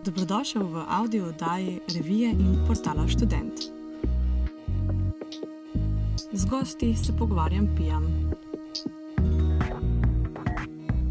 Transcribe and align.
Dobrodošel 0.00 0.64
v 0.64 0.80
audio 0.88 1.28
oddaji 1.28 1.80
revije 1.94 2.30
in 2.30 2.64
portala 2.66 3.08
Student. 3.08 3.52
Z 6.32 6.44
gosti 6.48 6.96
se 6.96 7.16
pogovarjam 7.16 7.68
pijam. 7.76 8.32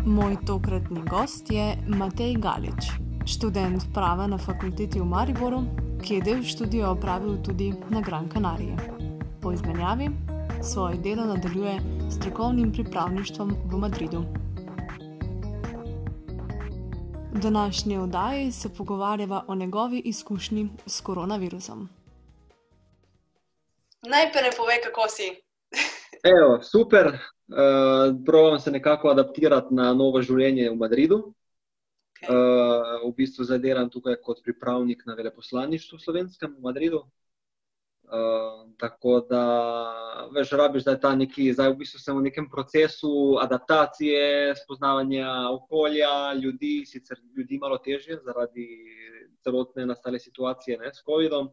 Moj 0.05 0.37
tokratni 0.45 1.01
gost 1.09 1.51
je 1.51 1.77
Matej 1.87 2.35
Galič, 2.35 2.89
študent 3.25 3.83
prava 3.93 4.27
na 4.27 4.37
fakulteti 4.37 4.99
v 4.99 5.05
Mariboru, 5.05 5.61
ki 6.01 6.13
je 6.13 6.21
del 6.21 6.43
študija 6.43 6.89
opravil 6.89 7.37
tudi 7.45 7.73
na 7.89 8.01
Gran 8.01 8.25
Canariji. 8.33 8.73
Po 9.41 9.51
izmenjavi 9.51 10.09
svoje 10.63 10.97
delo 10.97 11.25
nadaljuje 11.25 11.79
s 12.09 12.15
strokovnim 12.15 12.71
pripravništvom 12.71 13.55
v 13.65 13.77
Madridu. 13.77 14.38
V 17.33 17.39
današnji 17.39 17.97
oddaji 17.97 18.51
se 18.51 18.69
pogovarjava 18.77 19.45
o 19.47 19.55
njegovi 19.55 20.01
izkušnji 20.05 20.69
s 20.85 21.01
koronavirusom. 21.01 21.89
Najprej 24.01 24.51
povej, 24.57 24.77
kako 24.83 25.09
si. 25.09 25.27
Evo, 26.35 26.61
super, 26.61 27.07
uh, 27.07 28.15
probujem 28.25 28.59
se 28.59 28.71
nekako 28.71 29.09
adaptirati 29.09 29.73
na 29.73 29.93
novo 29.93 30.21
življenje 30.21 30.69
v 30.69 30.75
Madridu. 30.75 31.33
Okay. 32.21 32.33
Uh, 32.33 33.11
v 33.11 33.15
bistvu 33.15 33.45
zdaj 33.45 33.59
delam 33.59 33.89
tukaj 33.89 34.17
kot 34.23 34.41
pripravnik 34.43 35.05
na 35.05 35.13
veleposlaništvu 35.13 35.99
slovenskem 35.99 36.55
v 36.57 36.63
Madridu. 36.63 37.03
Uh, 38.09 38.71
tako 38.77 39.19
da, 39.29 39.41
veš, 40.33 40.51
rabiš 40.57 40.81
zdaj 40.81 40.95
ta 40.99 41.11
neki, 41.15 41.51
zdaj 41.53 41.69
v 41.69 41.75
bistvu 41.83 41.99
sem 42.01 42.17
v 42.17 42.23
nekem 42.25 42.47
procesu 42.49 43.37
adaptacije, 43.37 44.55
spoznavanja 44.63 45.27
okolja, 45.53 46.33
ljudi, 46.33 46.87
sicer 46.89 47.21
ljudi 47.37 47.59
malo 47.61 47.77
težje 47.77 48.17
zaradi 48.25 48.65
celotne 49.43 49.85
nastale 49.85 50.19
situacije 50.19 50.77
ne, 50.77 50.89
s 50.93 51.05
COVID-om. 51.05 51.51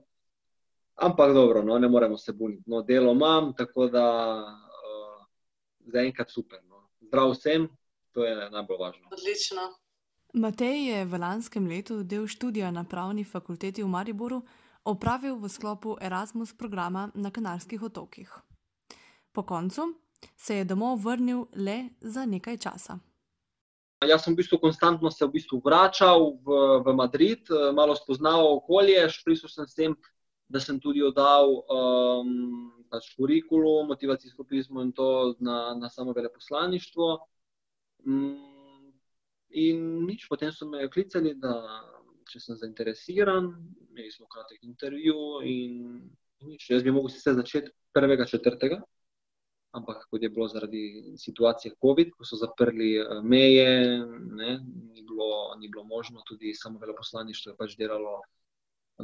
Ampak 0.97 1.35
dobro, 1.35 1.63
no, 1.63 1.79
ne 1.79 1.89
moremo 1.89 2.17
se 2.17 2.33
buniti. 2.33 2.63
No, 2.67 2.83
delo 2.83 3.13
imam, 3.13 3.53
tako 3.57 3.87
da 3.93 4.07
uh, 4.41 5.27
zaenkrat 5.93 6.31
super. 6.31 6.59
No. 6.69 6.89
Zdrav 7.01 7.35
sem, 7.35 7.69
to 8.13 8.25
je 8.25 8.51
najbolj 8.51 8.79
važno. 8.81 9.09
Odlično. 9.13 9.75
Matej 10.33 10.89
je 10.89 11.05
v 11.05 11.19
lanskem 11.21 11.69
letu 11.69 12.03
del 12.03 12.27
študija 12.27 12.71
na 12.71 12.85
pravni 12.85 13.25
fakulteti 13.25 13.83
v 13.83 13.89
Mariboru 13.89 14.43
opravil 14.87 15.37
v 15.37 15.51
sklopu 15.51 15.97
Erasmus 16.01 16.55
programa 16.55 17.11
na 17.15 17.31
Kanarskih 17.31 17.83
otokih. 17.83 18.31
Po 19.33 19.43
koncu 19.43 19.83
se 20.37 20.55
je 20.55 20.65
domov 20.65 21.03
vrnil 21.03 21.47
le 21.53 21.91
za 22.01 22.25
nekaj 22.25 22.57
časa. 22.57 22.99
Jaz 24.07 24.25
sem 24.25 24.35
v 24.35 24.45
bistvu 24.45 24.59
konstantno 24.61 25.11
se 25.11 25.25
v 25.25 25.33
bistvu 25.35 25.59
vračal 25.65 26.37
v, 26.45 26.49
v 26.85 26.95
Madrid, 26.95 27.49
malo 27.75 27.97
spoznaval 27.97 28.61
okolje, 28.61 29.09
prišel 29.25 29.49
sem 29.49 29.67
sem, 29.67 29.97
da 30.49 30.61
sem 30.61 30.79
tudi 30.81 31.03
oddal 31.03 31.49
um, 31.65 32.85
pač 32.93 33.09
kurikulum, 33.17 33.89
motivacijsko 33.89 34.45
pismo 34.45 34.85
in 34.85 34.93
to 34.93 35.35
na, 35.41 35.75
na 35.75 35.89
samo 35.89 36.13
veleposlaništvo. 36.13 37.09
Um, 38.07 38.93
in 39.51 40.05
nič, 40.07 40.29
potem 40.29 40.53
so 40.53 40.69
me 40.69 40.87
klicali, 40.93 41.35
da 41.35 41.57
če 42.31 42.41
sem 42.43 42.59
zainteresiran, 42.61 43.49
imeli 43.91 44.11
smo 44.13 44.29
kratek 44.31 44.63
intervju. 44.67 45.17
In, 45.47 45.81
nič, 46.47 46.69
jaz 46.71 46.85
bi 46.85 46.95
mogel 46.95 47.13
se 47.15 47.35
začeti 47.35 47.73
prvega 47.97 48.27
četrtega, 48.29 48.81
ampak 49.77 50.07
kot 50.11 50.23
je 50.23 50.31
bilo 50.31 50.49
zaradi 50.49 51.15
situacije 51.19 51.75
COVID, 51.83 52.13
ko 52.17 52.29
so 52.29 52.39
zaprli 52.41 52.97
meje, 53.23 54.05
ne, 54.41 54.59
ni, 54.93 55.03
bilo, 55.03 55.57
ni 55.61 55.69
bilo 55.69 55.85
možno, 55.85 56.25
tudi 56.29 56.55
samo 56.55 56.79
veleposlaništvo 56.83 57.53
je 57.53 57.57
pač 57.57 57.77
delalo, 57.79 58.21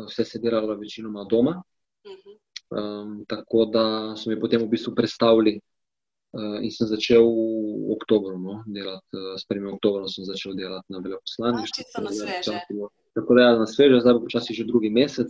vse 0.09 0.25
se 0.25 0.39
je 0.39 0.43
delalo 0.49 0.77
večinoma 0.77 1.25
doma. 1.31 1.61
Um, 2.73 3.25
tako 3.29 3.67
da 3.69 4.15
so 4.17 4.31
mi 4.31 4.41
potem 4.41 4.63
v 4.65 4.71
bistvu 4.73 4.95
predstavili. 4.97 5.59
Uh, 6.33 6.65
in 6.65 6.71
sem 6.73 6.89
začel 6.89 7.21
v 7.29 7.93
oktobru 7.93 8.39
no, 8.41 8.63
delati, 8.65 9.13
uh, 9.13 9.37
s 9.37 9.45
1. 9.53 9.69
oktobrom 9.69 10.09
sem 10.09 10.25
začel 10.25 10.57
delati 10.57 10.89
na 10.89 11.05
veleposlaništvu. 11.05 11.77
Čisto 11.77 12.01
na 12.01 12.09
sveže. 12.09 12.57
Tako 13.13 13.35
da 13.37 13.43
je 13.43 13.59
na 13.59 13.67
sveže, 13.69 14.01
zdaj 14.01 14.15
bo 14.17 14.25
počasi 14.25 14.57
že 14.57 14.65
drugi 14.65 14.89
mesec. 14.89 15.29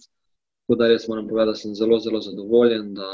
Tako 0.62 0.78
da 0.78 0.86
res 0.86 1.08
moram 1.10 1.26
povedati, 1.26 1.50
da 1.50 1.58
sem 1.58 1.74
zelo, 1.74 1.98
zelo 1.98 2.22
zadovoljen, 2.22 2.94
da 2.94 3.10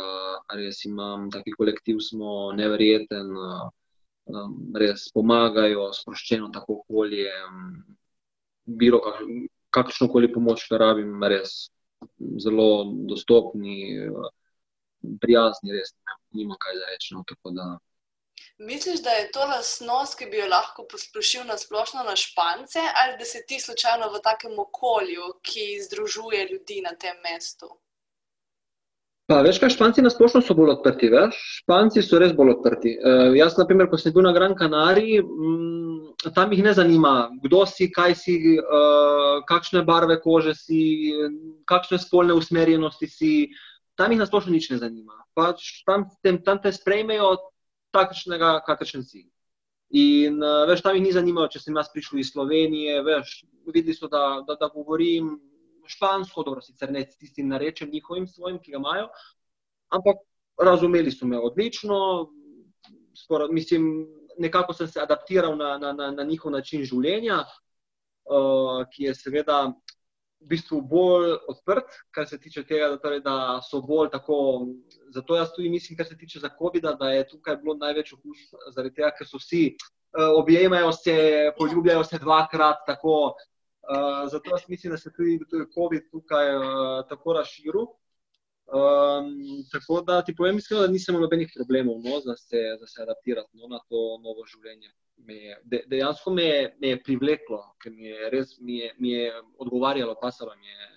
res 0.52 0.84
imam 0.84 1.30
taki 1.32 1.56
kolektiv, 1.56 1.96
smo 2.04 2.52
neverjeten, 2.52 3.32
um, 3.32 4.52
res 4.76 5.08
pomagajo, 5.14 5.88
sproščeno 5.96 6.52
tako 6.52 6.82
okolje, 6.82 7.32
bilo 8.68 9.00
kakšno 9.72 10.10
koli 10.12 10.28
pomoč, 10.32 10.68
kar 10.68 10.84
rabim, 10.84 11.16
res 11.24 11.70
zelo 12.36 12.84
dostopni, 13.08 13.96
prijazni, 15.22 15.74
res 15.76 15.94
nima 16.36 16.56
kaj 16.60 16.80
za 16.80 16.90
reči. 16.92 17.14
No, 17.14 17.24
Misliš, 18.58 19.02
da 19.02 19.10
je 19.10 19.30
to 19.34 19.46
lasnost, 19.46 20.18
ki 20.18 20.26
bi 20.30 20.38
jo 20.40 20.48
lahko 20.50 20.84
posplošil 20.90 21.44
na 21.46 21.58
splošno 21.58 22.02
na 22.06 22.14
špance, 22.16 22.82
ali 23.02 23.18
da 23.18 23.24
si 23.24 23.42
ti 23.46 23.60
slučajno 23.60 24.10
v 24.14 24.22
takem 24.22 24.58
okolju, 24.58 25.34
ki 25.42 25.66
združuje 25.86 26.48
ljudi 26.50 26.80
na 26.82 26.94
tem 26.98 27.14
mestu? 27.22 27.70
Pa, 29.28 29.42
veš, 29.44 29.58
kaj 29.60 29.74
španci 29.74 30.00
na 30.00 30.10
splošno 30.10 30.40
so 30.40 30.54
bolj 30.56 30.70
odprti, 30.78 31.10
veš? 31.12 31.38
Španci 31.60 32.00
so 32.00 32.16
res 32.18 32.30
bolj 32.32 32.54
odprti. 32.54 32.94
Uh, 32.96 33.34
jaz, 33.36 33.58
na 33.60 33.66
primer, 33.68 33.90
ko 33.92 33.98
sem 34.00 34.14
bil 34.14 34.24
na 34.24 34.32
Gran 34.32 34.54
Canariji, 34.56 35.20
um, 35.20 36.14
tam 36.34 36.54
jih 36.54 36.62
ne 36.64 36.72
zanima, 36.72 37.12
kdo 37.44 37.60
si, 37.68 37.90
kaj 37.92 38.16
si, 38.16 38.38
uh, 38.56 39.42
kakšne 39.50 39.84
barve 39.84 40.16
kože 40.24 40.56
si, 40.56 40.80
kakšne 41.68 42.00
spolne 42.00 42.38
usmerjenosti 42.40 43.10
si. 43.12 43.32
Tam 43.98 44.12
jih 44.12 44.20
na 44.20 44.26
splošno 44.26 44.54
nič 44.54 44.70
ne 44.70 44.78
zanima. 44.78 45.16
Pač 45.34 45.82
tam, 45.86 46.06
tem, 46.22 46.38
tam 46.46 46.60
te 46.62 46.70
sprejmejo 46.72 47.34
takšnega, 47.94 48.60
kakršen 48.66 49.02
si. 49.02 49.26
In 49.98 50.38
uh, 50.44 50.68
veš, 50.68 50.84
tam 50.84 50.94
jih 50.94 51.02
ni 51.02 51.12
zanimalo, 51.16 51.48
če 51.50 51.62
sem 51.64 51.76
jaz 51.76 51.88
prišel 51.90 52.20
iz 52.22 52.30
Slovenije, 52.34 53.00
veš, 53.02 53.40
videli 53.66 53.96
so, 53.96 54.10
da, 54.12 54.44
da, 54.46 54.58
da 54.60 54.68
govorim 54.70 55.38
špansko, 55.88 56.44
dobro, 56.44 56.60
sicer 56.60 56.92
ne 56.92 57.06
tistim 57.08 57.48
narečem 57.48 57.90
njihovim 57.90 58.26
svojim, 58.28 58.58
ki 58.60 58.74
ga 58.74 58.80
imajo, 58.82 59.08
ampak 59.96 60.20
razumeli 60.60 61.10
so 61.10 61.26
me 61.26 61.40
odlično, 61.40 61.98
skoro, 63.16 63.48
mislim, 63.48 64.06
nekako 64.38 64.76
sem 64.76 64.88
se 64.88 65.00
adaptiral 65.00 65.56
na, 65.56 65.78
na, 65.78 65.92
na, 65.92 66.10
na 66.10 66.24
njihov 66.28 66.52
način 66.52 66.84
življenja, 66.84 67.40
uh, 68.28 68.84
ki 68.92 69.08
je 69.08 69.14
seveda 69.16 69.62
v 70.40 70.48
bistvu 70.52 70.80
bolj 70.86 71.34
odprt, 71.50 71.94
kar 72.14 72.26
se 72.28 72.38
tiče 72.38 72.62
tega, 72.66 72.88
da, 72.92 72.98
torej, 73.02 73.20
da 73.24 73.58
so 73.64 73.80
bolj 73.82 74.10
tako. 74.12 74.38
Zato 75.14 75.36
jaz 75.36 75.52
tudi 75.56 75.70
mislim, 75.70 75.96
kar 75.98 76.06
se 76.06 76.16
tiče 76.18 76.40
za 76.40 76.50
COVID-a, 76.58 76.94
da 77.00 77.10
je 77.10 77.28
tukaj 77.28 77.56
bilo 77.62 77.74
največ 77.74 78.12
okus, 78.18 78.44
zaradi 78.74 78.94
tega, 79.00 79.10
ker 79.18 79.26
so 79.26 79.40
vsi 79.40 79.62
uh, 79.74 80.30
objemajo 80.38 80.92
se, 80.92 81.16
poljubljajo 81.58 82.04
se 82.04 82.20
dvakrat. 82.22 82.84
Tako, 82.86 83.16
uh, 83.34 84.26
zato 84.30 84.54
jaz 84.54 84.68
mislim, 84.68 84.94
da 84.94 84.98
se 84.98 85.12
tudi 85.12 85.40
COVID 85.74 86.10
tukaj 86.10 86.54
uh, 86.56 86.68
tako 87.08 87.38
razširil. 87.40 87.88
Um, 88.68 89.28
tako 89.72 90.02
da 90.04 90.20
ti 90.22 90.34
povem, 90.36 90.58
iskreno, 90.60 90.82
da 90.84 90.92
nisem 90.92 91.14
imel 91.14 91.24
nobenih 91.24 91.52
problemov 91.56 92.02
no, 92.04 92.20
za, 92.20 92.36
se, 92.36 92.60
za 92.80 92.86
se 92.86 93.02
adaptirati 93.02 93.56
no, 93.56 93.68
na 93.72 93.78
to 93.88 94.02
novo 94.20 94.44
življenje 94.44 94.92
me 95.26 95.34
je, 95.34 95.58
de, 95.64 95.82
dejansko 95.90 96.32
me 96.34 96.44
je, 96.44 96.62
me 96.80 96.88
je 96.88 97.02
privleklo, 97.02 97.60
ker 97.82 97.92
mi 97.92 98.08
je 98.08 98.30
res 98.30 98.56
mi 98.60 98.78
je, 98.78 98.94
mi 98.98 99.12
je 99.12 99.32
odgovarjalo, 99.58 100.16
pasalo 100.20 100.56
mi 100.56 100.66
je. 100.66 100.88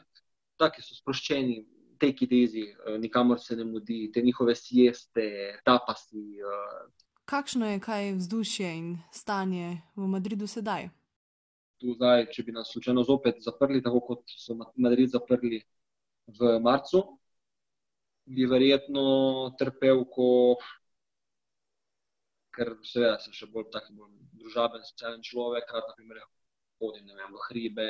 Taki 0.61 0.83
so 0.85 0.95
sproščeni, 0.95 1.55
take 2.01 2.25
it 2.25 2.31
easy, 2.31 2.67
eh, 2.69 2.97
nikamor 2.97 3.39
se 3.39 3.55
ne 3.55 3.65
mudi, 3.65 4.11
te 4.13 4.21
njihove 4.21 4.55
sieste, 4.55 5.57
tapasi. 5.65 6.41
Uh. 6.41 6.89
Kakšno 7.25 7.69
je 7.69 7.79
kaj 7.79 8.11
vzdušje 8.17 8.73
in 8.77 8.97
stanje 9.11 9.81
v 9.95 10.07
Madridu 10.07 10.47
sedaj? 10.47 10.89
Tu 11.81 11.93
zdaj, 11.97 12.27
če 12.33 12.43
bi 12.45 12.53
nas 12.53 12.69
slučajno 12.73 13.03
zopet 13.03 13.41
zaprli, 13.41 13.81
tako 13.81 14.01
kot 14.05 14.33
so 14.37 14.57
Madrid 14.75 15.09
zaprli 15.09 15.61
v 16.27 16.57
marcu, 16.61 17.01
bi 18.25 18.45
verjetno 18.45 19.03
trpel, 19.57 20.03
ko 20.05 20.57
ker 22.55 22.75
seveda 22.87 23.17
sem 23.23 23.33
še 23.35 23.47
bolj 23.53 23.69
tak, 23.73 23.89
bolj 23.95 24.13
družaben, 24.41 24.83
socialen 24.85 25.23
človek, 25.25 25.71
rad 25.71 25.89
naprimer 25.89 26.21
hodim 26.81 27.07
vem, 27.07 27.33
v 27.33 27.43
hribe, 27.47 27.89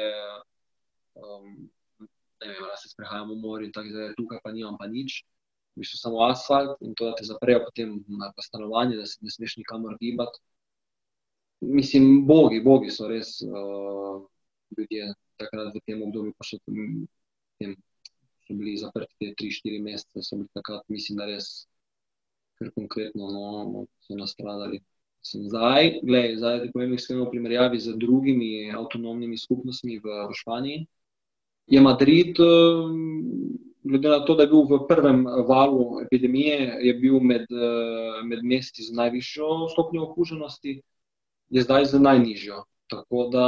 um, 1.15 1.51
ne 2.41 2.47
vem, 2.47 2.63
da 2.67 2.77
se 2.77 2.91
sprehajam 2.91 3.31
v 3.31 3.37
morju 3.41 3.67
in 3.67 3.75
tako 3.75 3.93
dalje, 3.95 4.15
tukaj 4.17 4.41
pa 4.43 4.51
nimam 4.51 4.77
pa 4.79 4.89
nič. 4.91 5.21
V 5.71 5.83
bistvu 5.83 5.97
samo 6.01 6.25
asfalt 6.27 6.81
in 6.83 6.95
to, 6.99 7.07
da 7.07 7.15
te 7.15 7.23
zaprejo 7.23 7.61
potem 7.63 7.93
na 8.19 8.31
stanovanje, 8.43 8.97
da 8.99 9.05
se 9.07 9.23
ne 9.23 9.31
smeš 9.31 9.55
nikamor 9.61 9.95
gibati. 10.01 10.41
Mislim, 11.61 12.25
bogi, 12.27 12.59
bogi 12.65 12.91
so 12.91 13.07
res 13.07 13.37
uh, 13.45 14.19
ljudje 14.77 15.13
takrat 15.39 15.71
v 15.75 15.81
tem 15.85 16.01
obdobju, 16.03 16.33
pa 16.35 16.47
še 16.47 16.59
tem, 16.65 17.75
so 18.43 18.57
bili 18.57 18.75
zaprti 18.81 19.31
3-4 19.39 19.83
mesece, 19.85 20.25
so 20.25 20.41
bili 20.41 20.49
takrat, 20.57 20.83
mislim, 20.91 21.21
da 21.21 21.29
res 21.29 21.51
ker 22.61 22.69
konkretno 22.77 23.31
no, 23.33 23.85
so 24.05 24.15
nastradali. 24.15 24.83
Zdaj, 25.25 25.99
gledaj, 26.05 26.35
zdaj, 26.37 26.59
da 26.59 26.71
povem 26.73 26.93
iskreno 26.93 27.25
v 27.25 27.33
primerjavi 27.33 27.79
z 27.81 27.93
drugimi 27.97 28.69
avtonomnimi 28.73 29.37
skupnostmi 29.37 29.97
v, 30.01 30.17
v 30.29 30.37
Španiji, 30.37 30.85
je 31.71 31.81
Madrid, 31.81 32.37
glede 33.83 34.09
na 34.09 34.19
to, 34.25 34.35
da 34.35 34.43
je 34.43 34.51
bil 34.51 34.65
v 34.69 34.81
prvem 34.89 35.21
valu 35.47 36.01
epidemije, 36.01 36.57
je 36.81 36.93
bil 36.93 37.19
med, 37.19 37.45
med 38.25 38.41
mesti 38.43 38.83
z 38.83 38.97
najvišjo 38.97 39.69
stopnjo 39.73 40.09
okuženosti, 40.09 40.81
je 41.49 41.65
zdaj 41.65 41.85
z 41.93 42.01
najnižjo. 42.01 42.63
Tako 42.91 43.29
da 43.31 43.45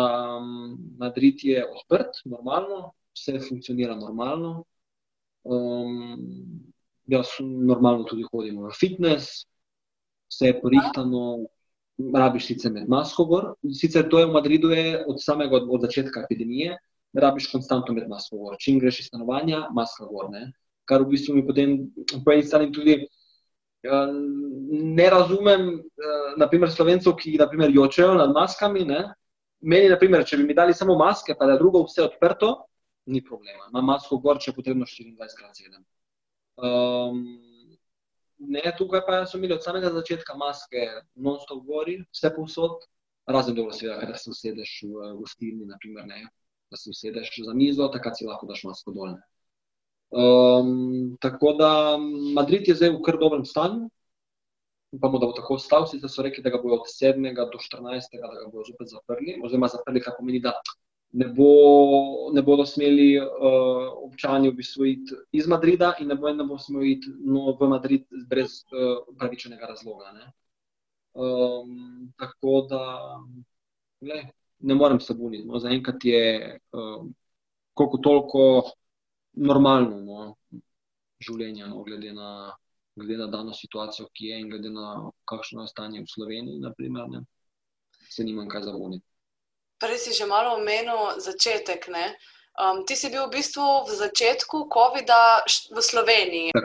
Madrid 1.01 1.41
je 1.43 1.65
odprt, 1.65 2.21
normalno, 2.25 2.93
vse 3.17 3.41
funkcionira 3.49 3.97
normalno. 3.97 4.63
Um, 5.43 6.63
jaz 7.07 7.27
normalno 7.41 8.03
tudi 8.07 8.23
hodim 8.31 8.61
v 8.63 8.71
fitness, 8.77 9.43
vse 10.31 10.51
je 10.51 10.59
porihtano, 10.61 11.45
rabiš 12.15 12.47
sicer 12.47 12.73
med 12.73 12.89
masko 12.89 13.25
gor. 13.25 13.53
Sicer 13.79 14.07
to 14.09 14.19
je 14.19 14.25
v 14.25 14.33
Madridu 14.33 14.71
je 14.73 15.03
od 15.07 15.21
samega 15.21 15.55
od, 15.55 15.67
od 15.69 15.81
začetka 15.81 16.23
epidemije, 16.25 16.77
rabiš 17.13 17.51
konstantno 17.51 17.93
med 17.93 18.09
masko 18.09 18.37
gor. 18.37 18.57
Čim 18.59 18.79
greš 18.79 18.99
iz 18.99 19.11
stanovanja, 19.11 19.67
maska 19.73 20.07
gor. 20.09 20.31
Ne? 20.31 20.51
Kar 20.89 21.03
v 21.03 21.13
bistvu 21.13 21.35
mi 21.35 21.45
potem 21.47 21.77
po 22.25 22.33
eni 22.33 22.43
strani 22.43 22.71
tudi 22.73 22.97
uh, 23.03 24.09
ne 24.97 25.09
razumem, 25.09 25.69
uh, 25.77 26.33
naprimer 26.41 26.71
slovencev, 26.71 27.15
ki 27.19 27.37
naprimer 27.39 27.71
jočejo 27.71 28.17
nad 28.17 28.33
maskami. 28.33 28.85
Ne? 28.89 29.05
Meni, 29.61 29.87
naprimer, 29.91 30.25
če 30.27 30.41
bi 30.41 30.49
mi 30.49 30.57
dali 30.57 30.73
samo 30.75 30.97
maske, 30.99 31.37
pa 31.39 31.47
da 31.47 31.55
drugo 31.59 31.85
vse 31.85 32.03
odprto, 32.03 32.55
ni 33.05 33.21
problema. 33.23 33.69
Imam 33.69 33.93
masko 33.93 34.17
gor, 34.19 34.41
če 34.41 34.51
je 34.51 34.55
potrebno 34.57 34.87
24x7. 34.89 35.77
Um, 36.57 37.23
ne, 38.37 38.63
tukaj 38.77 39.01
pa 39.07 39.23
so 39.25 39.37
imeli 39.37 39.55
od 39.55 39.63
samega 39.63 39.89
začetka 39.93 40.35
maske, 40.37 40.87
non-stop 41.15 41.63
gori, 41.65 41.97
vse 42.13 42.33
povsod, 42.35 42.85
razen 43.25 43.55
dobro, 43.55 43.73
seveda, 43.73 44.09
da 44.11 44.17
se 44.19 44.29
usedeš 44.29 44.73
v 44.83 45.13
gostilni, 45.17 45.65
naprimer, 45.65 46.05
ne, 46.07 46.25
da 46.71 46.77
se 46.77 46.91
usedeš 46.93 47.31
za 47.45 47.53
mizo, 47.57 47.87
takrat 47.93 48.19
si 48.19 48.27
lahko 48.27 48.49
daš 48.49 48.63
masko 48.67 48.93
dolne. 48.93 49.21
Um, 50.13 51.17
tako 51.21 51.55
da 51.57 51.97
Madrid 52.35 52.67
je 52.69 52.75
zdaj 52.77 52.91
v 52.93 53.01
kar 53.05 53.17
dobrem 53.17 53.45
stanju, 53.49 53.89
upamo, 54.93 55.19
da 55.19 55.25
bo 55.25 55.33
tako 55.33 55.57
ostal. 55.57 55.87
Sicer 55.89 56.09
so 56.09 56.21
rekli, 56.21 56.43
da 56.43 56.51
ga 56.53 56.59
bodo 56.61 56.75
od 56.81 56.89
7. 56.89 57.33
do 57.35 57.57
14. 57.57 58.19
da 58.21 58.27
ga 58.27 58.49
bodo 58.51 58.67
zopet 58.67 58.91
zaprli, 58.93 59.39
oziroma 59.43 59.67
zaprli, 59.73 60.01
kar 60.01 60.13
pomeni, 60.17 60.39
da 60.39 60.53
ne, 61.13 61.27
bo, 61.27 62.31
ne 62.33 62.41
bodo 62.41 62.65
smeli 62.65 63.17
uh, 63.19 63.25
občani 64.05 64.49
v 64.49 64.57
bistvu 64.57 64.85
iti 64.85 65.17
iz 65.31 65.47
Madrida 65.47 65.93
in 65.99 66.07
ne, 66.09 66.15
bo, 66.15 66.31
ne 66.33 66.45
bo 66.47 66.57
smeli 66.57 66.95
iti 66.97 67.13
no, 67.21 67.53
v 67.59 67.69
Madrid 67.69 68.07
brez 68.29 68.63
uh, 68.71 69.03
upravičenega 69.13 69.69
razloga. 69.69 70.11
Ne. 70.17 70.31
Um, 71.13 72.13
tako 72.17 72.65
da 72.69 72.81
le, 74.01 74.23
ne 74.59 74.75
morem 74.75 74.99
se 74.99 75.13
buniti. 75.13 75.45
No. 75.45 75.59
Zaenkrat 75.59 76.05
je 76.05 76.59
um, 76.73 77.13
koliko 77.73 77.97
toliko 77.97 78.43
normalno 79.33 80.01
no, 80.01 80.59
življenje, 81.21 81.69
no, 81.69 81.83
glede, 81.85 82.13
na, 82.13 82.53
glede 82.97 83.21
na 83.21 83.29
dano 83.29 83.53
situacijo, 83.53 84.09
ki 84.13 84.33
je 84.33 84.41
in 84.41 84.49
glede 84.49 84.73
na 84.73 85.11
kakšno 85.29 85.61
je 85.61 85.69
stanje 85.69 86.01
v 86.01 86.09
Sloveniji, 86.09 86.61
naprimer, 86.61 87.09
ne, 87.09 87.23
se 88.09 88.25
nimam 88.25 88.49
kaj 88.49 88.65
zabuniti 88.65 89.12
prej 89.83 89.99
si 89.99 90.11
že 90.15 90.23
malo 90.23 90.55
omenil 90.55 91.19
začetek. 91.19 91.91
Um, 92.55 92.87
ti 92.87 92.95
si 92.95 93.11
bil 93.11 93.27
v 93.27 93.35
bistvu 93.35 93.83
v 93.83 93.91
začetku 93.91 94.71
COVID-a 94.71 95.43
v 95.43 95.79
Sloveniji. 95.83 96.55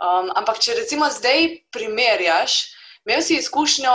Um, 0.00 0.32
ampak, 0.34 0.58
če 0.58 0.74
recimo 0.74 1.06
zdaj 1.12 1.68
primerjaš, 1.70 2.72
imel 3.04 3.20
si 3.20 3.36
izkušnjo, 3.36 3.92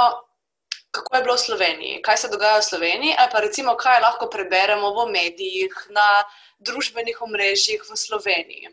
kako 0.93 1.09
je 1.11 1.23
bilo 1.25 1.35
v 1.35 1.45
Sloveniji, 1.49 2.01
kaj 2.05 2.17
se 2.17 2.27
dogaja 2.29 2.61
v 2.61 2.69
Sloveniji, 2.69 3.17
ali 3.17 3.29
pa 3.33 3.41
recimo, 3.41 3.73
kaj 3.73 4.05
lahko 4.05 4.29
preberemo 4.29 4.93
v 4.93 5.09
medijih, 5.11 5.73
na 5.89 6.23
družbenih 6.61 7.17
omrežjih 7.19 7.81
v 7.81 7.97
Sloveniji. 7.97 8.69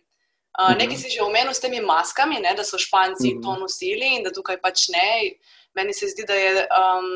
Uh, 0.52 0.76
nekaj 0.76 1.00
si 1.00 1.08
že 1.08 1.24
omenil 1.24 1.56
s 1.56 1.64
temi 1.64 1.80
maskami, 1.80 2.36
ne, 2.36 2.52
da 2.52 2.60
so 2.60 2.76
Španci 2.76 3.40
to 3.40 3.56
nosili 3.56 4.20
in 4.20 4.22
da 4.22 4.28
tukaj 4.28 4.60
pač 4.60 4.92
ne 4.92 5.32
meni 5.74 5.94
se 5.94 6.08
zdi, 6.08 6.24
da 6.28 6.34
je 6.34 6.66
um, 6.66 7.08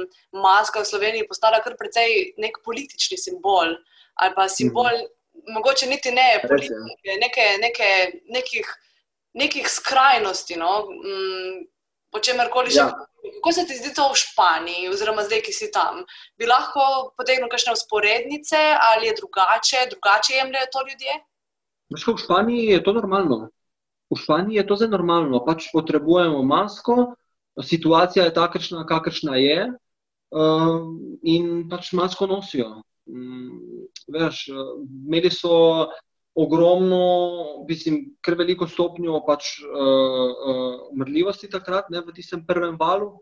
maska 0.43 0.81
v 0.81 0.89
Sloveniji 0.89 1.29
postala 1.29 1.61
kar 1.65 1.77
precej 1.79 2.33
nek 2.39 2.63
politični 2.65 3.19
simbol 3.21 3.77
ali 4.17 4.33
pa 4.35 4.49
simbol, 4.49 4.89
mm 4.89 5.05
-hmm. 5.05 5.55
mogoče 5.55 5.87
niti 5.87 6.11
ne 6.11 6.41
politike, 6.49 7.11
neke, 7.21 7.45
neke, 7.61 7.89
nekih, 8.33 8.67
nekih 9.35 9.69
skrajnosti. 9.69 10.57
No? 10.57 10.89
Mm, 10.89 11.67
po 12.13 12.19
čemer 12.19 12.51
koli 12.51 12.71
že. 12.71 12.81
Ja. 12.81 12.93
Kako 13.35 13.53
se 13.53 13.67
ti 13.67 13.75
zdi 13.75 13.91
to 13.95 14.09
v 14.13 14.17
Španiji, 14.17 14.89
oziroma 14.89 15.23
zdaj, 15.27 15.41
ki 15.43 15.53
si 15.53 15.67
tam? 15.75 16.05
Bi 16.39 16.47
lahko 16.47 17.13
potegnil 17.19 17.51
kakšne 17.51 17.73
usporednice 17.75 18.57
ali 18.91 19.07
je 19.07 19.17
drugače, 19.19 19.87
drugače 19.91 20.35
jemljajo 20.35 20.67
to 20.73 20.81
ljudje? 20.89 21.13
V 21.91 22.19
Španiji 22.23 22.67
je 22.67 22.85
to 22.85 22.93
normalno. 22.93 23.51
V 24.11 24.19
Španiji 24.23 24.57
je 24.57 24.67
to 24.67 24.77
zelo 24.77 24.91
normalno. 24.91 25.43
Pač 25.45 25.69
potrebujemo 25.73 26.43
masko, 26.43 27.17
situacija 27.63 28.25
je 28.25 28.35
takšna, 28.35 28.85
kakršna 28.89 29.37
je, 29.41 29.61
uh, 30.37 30.81
in 31.23 31.69
pač 31.71 31.93
masko 31.97 32.27
nosijo. 32.27 32.83
Um, 33.07 33.87
veš, 34.13 34.47
imeli 35.07 35.31
so 35.31 35.89
ogromno, 36.37 37.65
mislim, 37.69 38.03
kar 38.21 38.37
veliko 38.37 38.69
stopnjo 38.69 39.23
pač, 39.27 39.57
uh, 39.65 39.73
uh, 39.73 40.75
umrljivosti 40.93 41.49
takrat, 41.51 41.89
ne, 41.91 42.03
v 42.05 42.13
tistem 42.17 42.45
prvem 42.47 42.77
valu. 42.81 43.15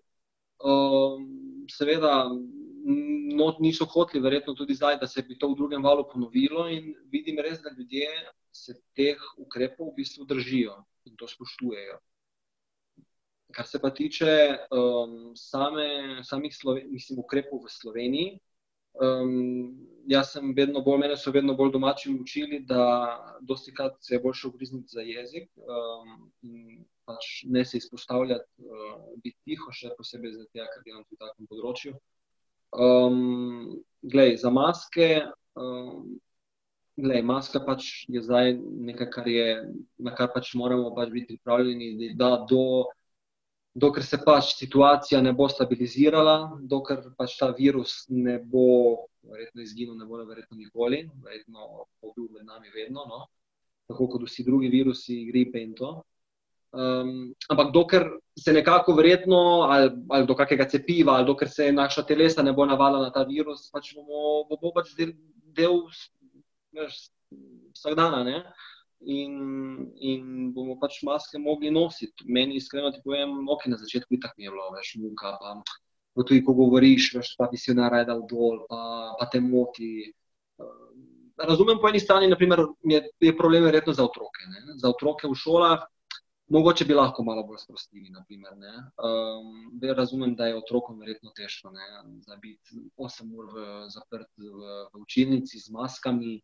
Uh, 0.65 1.21
seveda, 1.71 2.25
not 3.35 3.61
niso 3.61 3.87
hoteli, 3.89 4.23
verjetno 4.23 4.55
tudi 4.55 4.75
zdaj, 4.75 4.99
da 5.01 5.07
se 5.07 5.23
bi 5.23 5.39
to 5.39 5.49
v 5.53 5.57
drugem 5.57 5.83
valu 5.83 6.05
ponovilo, 6.11 6.67
in 6.69 6.95
vidim 7.13 7.39
res, 7.41 7.61
da 7.63 7.73
ljudje 7.77 8.09
se 8.53 8.75
teh 8.97 9.21
ukrepov 9.39 9.93
v 9.93 9.97
bistvu 10.03 10.27
držijo 10.29 10.77
in 11.09 11.17
to 11.17 11.29
spoštujejo. 11.29 11.99
Kar 13.53 13.67
se 13.67 13.79
pa 13.79 13.91
tiče 13.91 14.59
um, 14.71 15.33
same, 15.37 16.23
samih 16.25 16.57
Sloven 16.57 16.91
mislim, 16.91 17.19
ukrepov 17.21 17.65
v 17.67 17.71
Sloveniji, 17.71 18.39
um, 19.03 19.77
jaz 20.07 20.33
sem 20.33 20.55
vedno 20.57 20.83
bolj, 20.83 20.99
mene 21.05 21.17
so 21.17 21.31
vedno 21.35 21.55
bolj 21.55 21.73
domači 21.73 22.11
učili, 22.11 22.65
da 22.67 23.19
dosti 23.41 23.75
krat 23.75 23.97
se 24.01 24.15
je 24.15 24.21
boljše 24.21 24.49
ugrizniti 24.49 24.89
za 24.89 25.01
jezik 25.01 25.51
um, 25.57 26.33
in 26.43 26.85
pač 27.05 27.45
ne 27.45 27.65
se 27.65 27.77
izpostavljati, 27.77 28.49
uh, 28.65 28.99
biti 29.23 29.39
tiho, 29.45 29.71
še 29.73 29.95
posebej 29.99 30.35
za 30.39 30.45
te, 30.51 30.65
kar 30.65 30.83
delam 30.87 31.05
v 31.05 31.21
takem 31.21 31.49
področju. 31.51 31.97
Um, 32.75 33.83
glej, 34.03 34.39
za 34.43 34.51
maske. 34.51 35.27
Um, 35.55 36.17
Lej, 36.95 37.25
maska 37.27 37.59
pač 37.59 38.07
je 38.07 38.21
zdaj 38.23 38.53
nekaj, 38.55 39.09
kar 39.11 39.27
je, 39.27 39.47
na 39.99 40.13
kar 40.15 40.29
pač 40.31 40.53
moramo 40.55 40.93
pač 40.95 41.11
biti 41.11 41.35
pripravljeni, 41.35 42.13
da 42.15 42.37
do 42.47 42.87
dokler 43.75 44.05
se 44.07 44.19
pač 44.25 44.55
situacija 44.55 45.21
ne 45.23 45.33
bo 45.35 45.49
stabilizirala, 45.51 46.37
dokler 46.71 47.03
pač 47.19 47.37
ta 47.41 47.51
virus 47.59 48.05
ne 48.09 48.39
bo 48.39 49.09
verjetno 49.27 49.63
izginil, 49.63 49.97
ne 49.99 50.07
bo 50.07 50.21
verjetno 50.23 50.57
nikoli, 50.59 51.05
verjetno 51.25 51.87
bo 52.01 52.13
bil 52.17 52.29
med 52.37 52.47
nami 52.47 52.71
vedno, 52.75 53.07
no? 53.09 53.25
tako 53.91 54.09
kot 54.09 54.23
vsi 54.25 54.45
drugi 54.45 54.71
virusi, 54.73 55.25
gripe 55.29 55.61
in 55.61 55.75
to. 55.77 55.97
Um, 56.75 57.35
ampak 57.53 57.71
dokler 57.75 58.07
se 58.39 58.53
nekako 58.53 58.95
verjetno, 58.99 59.41
ali, 59.71 59.91
ali 60.11 60.27
do 60.27 60.35
kakega 60.35 60.67
cepiva, 60.71 61.19
ali 61.19 61.27
dokler 61.29 61.51
se 61.51 61.69
naša 61.73 62.03
telesa 62.03 62.43
ne 62.43 62.53
bo 62.53 62.67
navadila 62.67 63.05
na 63.05 63.13
ta 63.15 63.23
virus, 63.29 63.69
pač 63.71 63.93
bomo, 63.95 64.47
bo, 64.49 64.59
bo 64.63 64.73
pač 64.75 64.95
del, 64.99 65.13
del 65.55 65.85
vsakdana 67.75 68.25
in, 69.07 69.35
in 70.01 70.53
bomo 70.55 70.77
pač 70.81 71.01
maske 71.07 71.39
mogli 71.39 71.71
nositi. 71.71 72.27
Meni, 72.27 72.59
iskreno 72.61 72.91
ti 72.93 73.03
povem, 73.05 73.37
ok, 73.49 73.67
na 73.73 73.79
začetku 73.81 74.21
tako 74.23 74.39
mi 74.39 74.49
je 74.49 74.53
bilo, 74.55 74.69
veš, 74.77 74.95
muka. 75.03 75.35
Pa, 75.41 75.55
pa 76.15 76.27
tudi, 76.27 76.43
ko 76.47 76.55
govoriš, 76.59 77.15
veš, 77.19 77.35
pa 77.39 77.49
ti 77.51 77.61
si 77.61 77.75
naredil 77.77 78.11
dal 78.13 78.27
dol, 78.31 78.63
pa, 78.71 78.81
pa 79.21 79.29
te 79.31 79.41
moti. 79.45 80.13
Razumem 81.35 81.81
po 81.83 81.91
eni 81.91 82.01
strani, 82.01 82.31
naprimer, 82.31 82.63
je, 82.87 83.03
je 83.21 83.37
problem 83.37 83.67
verjetno 83.67 83.93
za 83.93 84.05
otroke. 84.07 84.47
Ne? 84.49 84.79
Za 84.79 84.93
otroke 84.95 85.29
v 85.29 85.35
šolah, 85.39 85.83
mogoče 86.55 86.85
bi 86.85 86.95
lahko 86.95 87.25
malo 87.27 87.43
bolj 87.47 87.59
sprostili. 87.65 88.11
Naprimer, 88.11 88.55
um, 88.55 89.81
razumem, 89.97 90.35
da 90.39 90.47
je 90.47 90.57
otrokom 90.57 90.99
verjetno 91.01 91.33
težko, 91.37 91.73
da 92.27 92.37
biti 92.37 92.85
8 92.97 93.33
ur 93.35 93.51
v, 93.55 93.69
zaprt 93.91 94.31
v, 94.39 94.51
v 94.93 95.03
učilnici 95.03 95.59
z 95.59 95.73
maskami. 95.75 96.41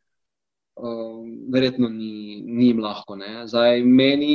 Um, 0.83 1.49
verjetno 1.53 1.89
ni, 1.93 2.41
ni 2.47 2.67
jim 2.71 2.79
lahko. 2.81 3.17
Zdaj, 3.45 3.83
meni 3.85 4.31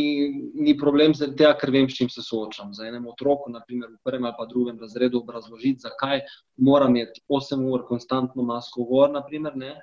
ni 0.53 0.75
problem 0.77 1.15
tega, 1.17 1.55
ker 1.57 1.71
vem, 1.73 1.87
s 1.89 1.97
čim 1.97 2.09
se 2.11 2.21
soočam. 2.21 2.73
Za 2.73 2.85
enem 2.85 3.07
otroku, 3.09 3.49
naprimer 3.49 3.89
v 3.89 3.97
prvem 4.05 4.27
ali 4.29 4.37
pa 4.37 4.45
drugem 4.45 4.77
razredu, 4.79 5.23
obrazložiti, 5.23 5.87
zakaj 5.87 6.21
mora 6.61 6.89
imeti 6.91 7.23
8 7.29 7.63
ur 7.71 7.87
konstantno 7.87 8.45
masko 8.45 8.85
gor. 8.85 9.09
Naprimer, 9.15 9.57
ne. 9.57 9.73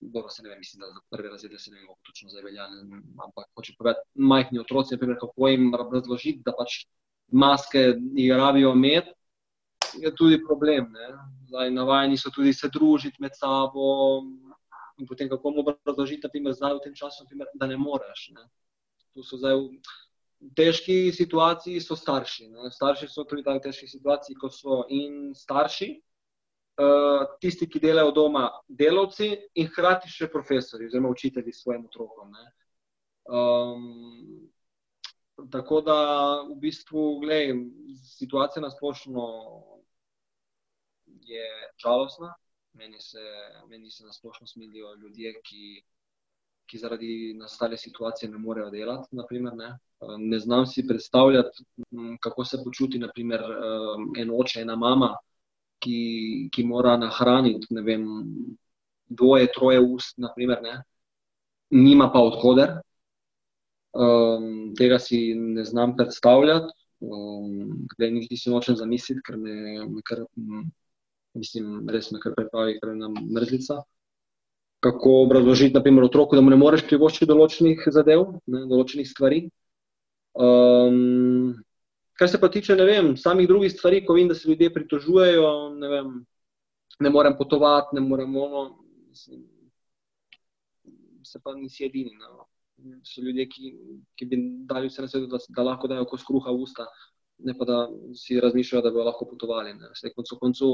Dobro, 0.00 0.28
se 0.28 0.42
ne 0.42 0.50
vem, 0.50 0.58
mislim, 0.60 0.84
da 0.84 0.92
za 0.92 1.00
prve 1.10 1.32
razrede 1.32 1.58
se 1.58 1.70
ne 1.70 1.78
vem, 1.78 1.86
kako 1.86 2.10
točno 2.10 2.34
zaveljane. 2.36 2.82
Ampak 3.24 3.48
hoče 3.56 3.74
povedati, 3.78 4.04
majhni 4.14 4.60
otroci, 4.60 4.94
naprimer, 4.94 5.16
kako 5.20 5.48
jim 5.48 5.72
razložiti, 5.74 6.42
da 6.44 6.52
pač 6.58 6.82
maske 7.32 7.94
rabijo 8.36 8.74
imeti. 8.76 9.14
je 10.02 10.14
tudi 10.14 10.36
problem. 10.44 10.92
Zdaj, 11.48 11.70
navajeni 11.70 12.16
so 12.16 12.30
tudi 12.30 12.52
se 12.52 12.68
družiti 12.68 13.22
med 13.22 13.32
sabo. 13.34 14.20
In 14.98 15.06
potem, 15.06 15.28
kako 15.30 15.50
mu 15.50 15.62
obrazložiti, 15.62 16.22
da 16.22 16.74
v 16.74 16.80
tem 16.82 16.94
času 16.94 17.24
naprimer, 17.24 17.46
da 17.54 17.66
ne 17.66 17.76
moreš. 17.76 18.30
Ne. 18.34 18.48
Tu 19.14 19.22
so 19.22 19.38
zdaj 19.38 19.54
v 19.54 20.50
težki 20.58 21.12
situaciji, 21.12 21.80
so 21.80 21.96
starši. 21.96 22.48
Ne. 22.50 22.70
Starši 22.70 23.08
so 23.08 23.24
tudi 23.24 23.42
v 23.46 23.60
težki 23.62 23.86
situaciji, 23.86 24.36
ko 24.36 24.50
so 24.50 24.84
in 24.90 25.34
starši, 25.34 25.90
uh, 26.82 27.26
tisti, 27.40 27.68
ki 27.70 27.80
delajo 27.80 28.12
doma, 28.14 28.48
delavci 28.68 29.30
in 29.54 29.70
hkrati 29.70 30.10
še 30.10 30.30
profesori, 30.30 30.86
oziroma 30.90 31.14
učitelji 31.14 31.52
svojim 31.52 31.86
otrokom. 31.86 32.34
Um, 33.28 34.50
tako 35.52 35.80
da 35.86 35.98
v 36.42 36.58
bistvu, 36.58 37.20
gledaj, 37.22 37.54
situacija 38.18 38.62
na 38.62 38.70
splošno 38.70 39.30
je 41.28 41.48
žalostna. 41.78 42.34
Meni 42.78 43.00
se, 43.00 43.18
meni 43.68 43.90
se 43.90 44.04
na 44.04 44.12
splošno 44.12 44.46
smilijo 44.46 44.94
ljudje, 44.94 45.32
ki, 45.44 45.82
ki 46.66 46.78
zaradi 46.78 47.34
nastale 47.34 47.76
situacije 47.76 48.30
ne 48.30 48.38
morejo 48.38 48.70
delati. 48.70 49.16
Naprimer, 49.16 49.56
ne. 49.56 49.78
ne 50.18 50.38
znam 50.38 50.66
si 50.66 50.86
predstavljati, 50.86 51.64
kako 52.20 52.44
se 52.44 52.60
počuti 52.64 52.98
naprimer, 52.98 53.42
en 54.16 54.30
oče, 54.30 54.60
ena 54.60 54.76
mama, 54.76 55.16
ki, 55.82 55.98
ki 56.54 56.64
mora 56.64 56.96
nahraniti 56.96 57.82
vem, 57.84 58.06
dvoje, 59.08 59.50
troje 59.54 59.80
ust, 59.80 60.14
naprimer, 60.18 60.62
nima 61.70 62.10
pa 62.14 62.22
odhoder. 62.22 62.78
Um, 63.98 64.74
tega 64.78 64.98
si 65.02 65.34
ne 65.34 65.64
znam 65.64 65.96
predstavljati, 65.96 66.74
um, 67.00 67.86
niti 67.98 68.36
si 68.36 68.50
nočem 68.50 68.76
zamisliti, 68.76 69.24
ker 69.26 69.38
me, 69.40 69.54
kar 70.06 70.22
mislim, 71.38 71.86
res 71.92 72.10
me 72.12 72.20
kar 72.22 72.34
pripravi, 72.36 72.78
ker 72.80 72.94
nam 72.96 73.14
mrzlica. 73.34 73.80
Kako 74.84 75.14
obrazložiti, 75.24 75.74
naprimer, 75.74 76.04
otroku, 76.06 76.36
da 76.38 76.42
mu 76.44 76.52
ne 76.54 76.58
moreš 76.60 76.84
privoščiti 76.86 77.26
določenih 77.30 77.86
zadev, 77.94 78.26
ne, 78.46 78.64
določenih 78.70 79.08
stvari. 79.10 79.40
Um, 80.38 81.56
kar 82.18 82.30
se 82.30 82.38
pa 82.38 82.50
tiče, 82.52 82.76
ne 82.78 82.86
vem, 82.86 83.12
samih 83.18 83.48
drugih 83.50 83.72
stvari, 83.74 84.04
ko 84.06 84.14
vidim, 84.14 84.30
da 84.30 84.38
se 84.38 84.50
ljudje 84.50 84.70
pritožujejo, 84.74 85.50
ne 85.78 85.90
vem, 85.94 86.12
ne 87.02 87.14
morem 87.14 87.34
potovati, 87.38 87.98
ne 87.98 88.04
morem 88.06 88.36
ono, 88.38 88.64
mislim, 89.10 89.42
se 91.26 91.40
pa 91.42 91.54
nisi 91.54 91.84
edini. 91.86 92.14
No. 92.22 92.46
So 93.02 93.22
ljudje, 93.22 93.48
ki, 93.50 93.72
ki 94.14 94.26
bi 94.30 94.38
dali 94.70 94.88
vse 94.88 95.02
na 95.02 95.10
svetu, 95.10 95.26
da, 95.30 95.40
da 95.56 95.64
lahko 95.66 95.90
dajo 95.90 96.06
kos 96.10 96.22
kruha 96.26 96.54
v 96.54 96.62
usta, 96.62 96.86
ne 97.42 97.54
pa 97.58 97.66
da 97.66 97.78
si 98.14 98.38
razmišljajo, 98.40 98.82
da 98.86 98.92
bi 98.94 99.02
lahko 99.02 99.26
potovali. 99.30 99.74
Vse 99.94 100.12
koncu 100.14 100.38
koncu 100.40 100.70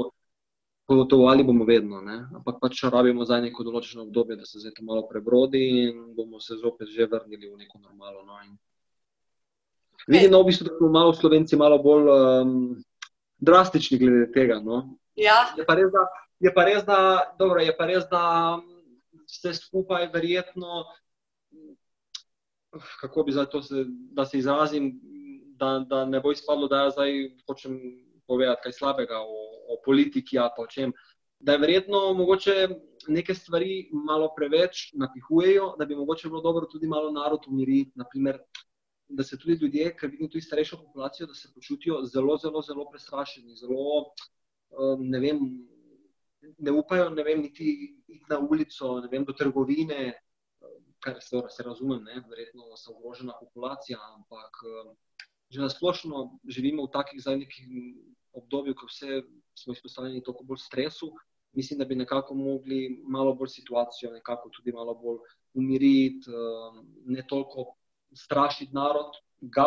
potovali 0.87 1.43
bomo 1.43 1.65
vedno, 1.65 2.01
ne? 2.01 2.17
ampak 2.35 2.59
pač 2.61 2.83
rabimo 2.83 3.25
za 3.25 3.39
neko 3.41 3.65
določeno 3.65 4.05
obdobje, 4.05 4.37
da 4.37 4.45
se 4.45 4.61
zdaj 4.61 4.75
to 4.77 4.85
malo 4.85 5.07
prebrodi 5.09 5.61
in 5.85 6.13
bomo 6.15 6.39
se 6.39 6.57
zopet 6.61 6.91
že 6.93 7.09
vrnili 7.09 7.49
v 7.49 7.57
neko 7.63 7.81
normalo. 7.81 8.21
No? 8.25 8.37
In... 8.45 8.53
Vidim, 10.07 10.31
no, 10.31 10.43
v 10.43 10.51
bistvu, 10.51 10.69
da 10.69 10.77
smo 10.77 10.91
malo 10.93 11.15
slovenci 11.17 11.57
malo 11.57 11.79
bolj 11.81 12.11
um, 12.13 12.53
drastični 13.41 13.97
glede 13.97 14.29
tega. 14.35 14.59
No? 14.61 14.83
Ja. 15.17 15.55
Je 15.57 15.65
pa 15.65 15.73
res, 15.79 15.89
da, 15.89 16.05
je 16.39 16.53
pa 16.53 16.67
res, 16.69 16.85
da, 16.85 16.99
dobro, 17.39 17.63
je 17.65 17.73
pa 17.73 17.89
res, 17.89 18.05
da 18.11 18.21
vse 19.25 19.55
skupaj 19.57 20.11
verjetno, 20.13 20.85
kako 23.01 23.25
bi 23.25 23.33
zdaj 23.33 23.49
to, 23.49 23.61
se, 23.65 23.85
da 24.13 24.25
se 24.25 24.37
izrazim, 24.37 24.93
da, 25.57 25.79
da 25.87 26.05
ne 26.05 26.19
bo 26.21 26.31
izpadlo, 26.35 26.67
da 26.67 26.85
jaz 26.85 26.93
zdaj 26.93 27.13
hočem 27.47 27.79
povedati 28.27 28.61
kaj 28.63 28.73
slabega 28.77 29.21
o, 29.21 29.44
o 29.67 29.81
politiki 29.85 30.39
ali 30.39 30.51
pa 30.55 30.63
o 30.63 30.67
čem. 30.67 30.93
Da 31.39 31.51
je 31.51 31.61
verjetno 31.61 32.13
mogoče 32.13 32.67
neke 33.07 33.33
stvari 33.35 33.89
malo 33.91 34.31
preveč 34.35 34.91
napihujejo, 34.93 35.75
da 35.79 35.85
bi 35.85 35.95
mogoče 35.95 36.29
bilo 36.29 36.41
dobro 36.41 36.65
tudi 36.71 36.87
malo 36.87 37.11
narod 37.11 37.47
umiriti. 37.47 37.91
Naprimer, 37.95 38.39
da 39.07 39.23
se 39.23 39.37
tudi 39.37 39.57
ljudje, 39.61 39.91
ker 39.95 40.09
vidim 40.09 40.29
tudi 40.29 40.41
starejšo 40.41 40.77
populacijo, 40.77 41.27
da 41.27 41.33
se 41.33 41.51
počutijo 41.53 42.01
zelo, 42.03 42.37
zelo, 42.37 42.61
zelo 42.61 42.89
prestrašeni, 42.91 43.55
zelo 43.55 44.01
um, 44.69 45.09
ne 45.09 45.19
vem. 45.19 45.39
Ne 46.57 46.71
upajo, 46.71 47.09
ne 47.09 47.23
vem, 47.23 47.41
niti 47.41 47.71
iti 48.07 48.25
na 48.29 48.37
ulico, 48.39 48.99
ne 49.01 49.07
vem, 49.09 49.23
do 49.25 49.33
trgovine, 49.33 50.13
kar 51.01 51.17
se, 51.21 51.41
se 51.49 51.63
razumem, 51.63 52.03
ne, 52.03 52.21
verjetno 52.29 52.77
so 52.77 52.93
ogrožena 52.93 53.33
populacija, 53.39 53.97
ampak 54.17 54.61
um, 54.69 54.93
že 55.49 55.61
na 55.61 55.69
splošno 55.69 56.39
živimo 56.49 56.85
v 56.85 56.93
takih 56.93 57.21
zadnjih 57.21 57.49
obdobju, 58.33 58.75
ko 58.75 58.89
vse 58.89 59.21
smo 59.55 59.73
izpostavljeni 59.73 60.23
toliko 60.23 60.43
bolj 60.43 60.57
stresu, 60.57 61.11
mislim, 61.55 61.79
da 61.79 61.85
bi 61.85 61.95
nekako 61.95 62.35
mogli 62.35 63.03
malo 63.07 63.33
bolj 63.33 63.47
situacijo, 63.47 64.11
nekako 64.11 64.49
tudi 64.49 64.71
malo 64.71 64.95
bolj 64.95 65.19
umiriti, 65.53 66.29
um, 66.29 66.85
ne 67.05 67.27
toliko 67.27 67.75
strašiti 68.13 68.73
narod, 68.73 69.15
ga 69.41 69.65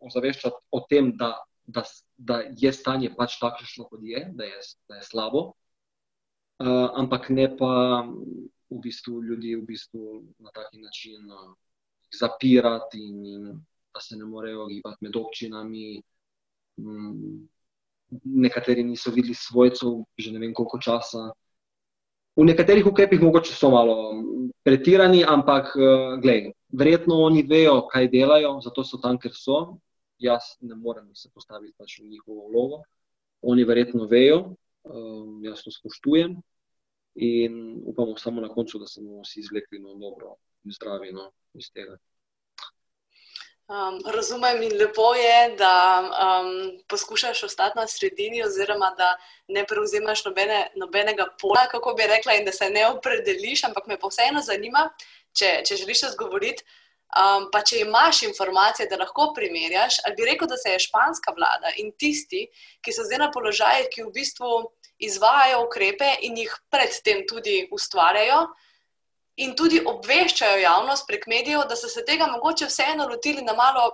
ozaveščati 0.00 0.56
o 0.70 0.80
tem, 0.90 1.12
da, 1.16 1.34
da, 1.66 1.84
da 2.16 2.42
je 2.56 2.72
stanje 2.72 3.14
pač 3.16 3.38
takšno, 3.40 3.86
kot 3.90 4.00
je, 4.02 4.24
da 4.34 4.44
je, 4.44 4.60
da 4.88 5.00
je 5.00 5.06
slabo, 5.06 5.46
uh, 5.48 6.90
ampak 6.94 7.30
ne 7.30 7.48
pa 7.56 7.72
v 8.70 8.78
bistvu 8.82 9.22
ljudi 9.22 9.56
v 9.56 9.66
bistvu 9.66 10.22
na 10.38 10.50
taki 10.54 10.78
način 10.78 11.26
uh, 11.30 11.50
zapirati 12.18 12.98
in, 12.98 13.26
in 13.26 13.60
da 13.94 14.00
se 14.00 14.16
ne 14.16 14.24
morejo 14.24 14.66
gibati 14.66 15.04
med 15.04 15.16
občinami. 15.16 16.02
Nekateri 18.24 18.84
niso 18.84 19.10
videli 19.14 19.34
svojcev, 19.34 20.02
že 20.18 20.32
ne 20.32 20.38
vem 20.42 20.54
koliko 20.54 20.78
časa. 20.82 21.30
V 22.36 22.46
nekaterih 22.46 22.86
ukrepih 22.86 23.20
mogoče 23.20 23.54
so 23.54 23.70
malo 23.70 23.96
pretirani, 24.64 25.24
ampak 25.26 25.74
uh, 25.76 26.16
glej, 26.22 26.52
verjetno 26.72 27.20
oni 27.26 27.42
vejo, 27.42 27.86
kaj 27.90 28.08
delajo, 28.10 28.58
zato 28.64 28.84
so 28.84 29.00
tam, 29.02 29.18
ker 29.18 29.34
so. 29.34 29.78
Jaz 30.20 30.54
ne 30.60 30.76
morem 30.76 31.08
se 31.16 31.30
postaviti 31.32 31.72
pač 31.78 32.00
v 32.00 32.10
njihovo 32.10 32.48
vlogo. 32.50 32.82
Oni 33.40 33.64
verjetno 33.64 34.04
vejo, 34.04 34.54
um, 34.84 35.40
jaz 35.44 35.62
to 35.64 35.72
spoštujem 35.72 36.36
in 37.14 37.80
upamo 37.86 38.16
samo 38.16 38.40
na 38.40 38.48
koncu, 38.48 38.78
da 38.78 38.86
se 38.86 39.00
bomo 39.00 39.22
vsi 39.24 39.40
izvlekli 39.40 39.80
no, 39.80 39.94
dobro 39.94 40.36
in 40.64 40.72
zdravi 40.76 41.12
no, 41.12 41.30
iz 41.54 41.70
tega. 41.72 41.96
Um, 43.70 44.00
razumem 44.04 44.62
in 44.66 44.72
lepo 44.74 45.12
je, 45.14 45.54
da 45.58 46.02
um, 46.02 46.70
poskušaš 46.88 47.42
ostati 47.46 47.78
na 47.78 47.86
sredini, 47.86 48.42
oziroma 48.42 48.88
da 48.98 49.12
ne 49.46 49.62
prevzemaš 49.66 50.24
nobene, 50.24 50.72
nobenega 50.74 51.28
pola, 51.38 51.68
kako 51.70 51.92
bi 51.94 52.08
rekla, 52.10 52.34
in 52.34 52.44
da 52.44 52.52
se 52.52 52.66
ne 52.70 52.88
opredeliš, 52.88 53.62
ampak 53.68 53.86
me 53.86 53.98
pa 53.98 54.10
vseeno 54.10 54.42
zanima, 54.42 54.88
če, 55.38 55.52
če 55.68 55.78
želiš 55.84 56.02
razgovoriti. 56.08 56.66
Um, 57.10 57.46
pa 57.52 57.62
če 57.66 57.84
imaš 57.84 58.24
informacije, 58.26 58.88
da 58.90 58.98
lahko 58.98 59.28
primerjaš, 59.38 60.00
ali 60.02 60.18
bi 60.18 60.26
rekel, 60.26 60.50
da 60.50 60.58
se 60.58 60.74
je 60.74 60.82
španska 60.88 61.34
vlada 61.38 61.70
in 61.82 61.92
tisti, 61.98 62.48
ki 62.82 62.94
so 62.94 63.06
zdaj 63.06 63.22
na 63.22 63.30
položaju, 63.30 63.86
ki 63.94 64.08
v 64.08 64.12
bistvu 64.18 64.50
izvajajo 64.98 65.62
ukrepe 65.68 66.10
in 66.26 66.42
jih 66.42 66.58
predtem 66.74 67.22
tudi 67.30 67.68
ustvarjajo, 67.70 68.48
in 69.44 69.56
tudi 69.56 69.80
obveščajo 69.86 70.60
javnost 70.60 71.06
prek 71.08 71.26
medijev, 71.26 71.64
da 71.68 71.76
so 71.76 71.88
se 71.88 72.04
tega 72.04 72.28
mogoče 72.32 72.68
vseeno 72.68 73.08
lotili 73.08 73.42
na 73.42 73.56
malo 73.56 73.88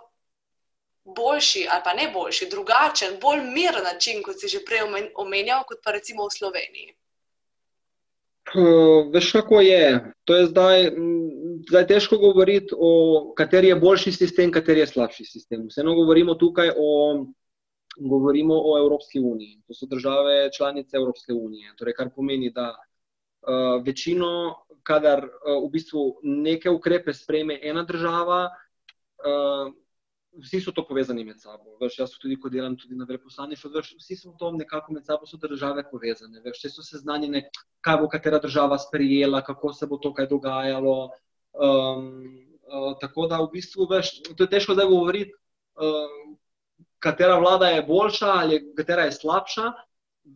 boljši 1.17 1.67
ali 1.71 1.83
pa 1.85 1.95
ne 1.95 2.11
boljši, 2.13 2.49
drugačen, 2.51 3.19
bolj 3.23 3.43
miren 3.55 3.85
način, 3.85 4.23
kot 4.23 4.41
si 4.41 4.49
že 4.49 4.65
prej 4.67 4.83
omenjal, 5.15 5.65
kot 5.69 5.83
pa 5.85 5.95
recimo 5.95 6.27
v 6.27 6.35
Sloveniji. 6.39 6.95
Uh, 8.55 9.11
veš, 9.15 9.33
kako 9.33 9.61
je. 9.61 10.13
To 10.25 10.37
je 10.37 10.47
zdaj, 10.47 10.91
zdaj 11.69 11.87
težko 11.87 12.19
govoriti, 12.19 12.75
o 12.79 13.33
kateri 13.35 13.73
je 13.73 13.77
boljši 13.77 14.13
sistem, 14.13 14.53
kateri 14.55 14.85
je 14.85 14.87
slabši 14.87 15.25
sistem. 15.25 15.65
Vseeno 15.67 15.95
govorimo 15.95 16.35
tukaj 16.35 16.71
o, 16.79 16.91
govorimo 17.99 18.55
o 18.55 18.79
Evropski 18.79 19.19
uniji. 19.21 19.59
To 19.67 19.75
so 19.75 19.87
države 19.91 20.51
članice 20.57 20.97
Evropske 20.97 21.33
unije. 21.33 21.75
Torej, 21.79 21.95
kar 21.99 22.11
pomeni, 22.15 22.53
da 22.55 22.71
uh, 22.71 23.83
večino 23.87 24.55
kadar 24.87 25.25
uh, 25.27 25.59
v 25.65 25.73
bistvu 25.75 26.05
neke 26.23 26.71
ukrepe 26.71 27.15
sprejme 27.15 27.59
ena 27.63 27.83
država, 27.87 28.47
uh, 29.27 29.73
vsi 30.43 30.61
so 30.61 30.73
to 30.73 30.85
povezani 30.87 31.25
med 31.25 31.41
sabo. 31.41 31.77
Veš, 31.81 31.99
jaz 31.99 32.15
tudi, 32.21 32.37
ko 32.41 32.51
delam 32.53 32.77
tudi 32.79 32.97
na 32.97 33.07
veleposlaništvu, 33.09 33.71
vsi 34.01 34.17
so 34.17 34.35
to 34.39 34.53
nekako 34.53 34.93
med 34.93 35.07
sabo, 35.07 35.27
so 35.27 35.39
države 35.41 35.85
povezane. 35.91 36.41
Veš, 36.45 36.61
vse 36.61 36.73
so 36.75 36.85
seznanjene, 36.85 37.47
kaj 37.85 38.01
bo 38.03 38.11
katera 38.13 38.39
država 38.43 38.79
sprijela, 38.79 39.43
kako 39.45 39.73
se 39.73 39.87
bo 39.87 39.99
to 39.99 40.13
kaj 40.15 40.29
dogajalo. 40.33 41.11
Um, 41.57 42.07
uh, 42.69 42.93
tako 43.01 43.27
da 43.27 43.41
v 43.41 43.51
bistvu, 43.53 43.89
veš, 43.91 44.13
to 44.37 44.45
je 44.45 44.53
težko 44.53 44.77
zdaj 44.77 44.91
govoriti, 44.93 45.33
uh, 45.81 46.37
katera 46.99 47.39
vlada 47.41 47.73
je 47.73 47.85
boljša 47.87 48.33
ali 48.43 48.63
katera 48.77 49.09
je 49.09 49.19
slabša. 49.21 49.73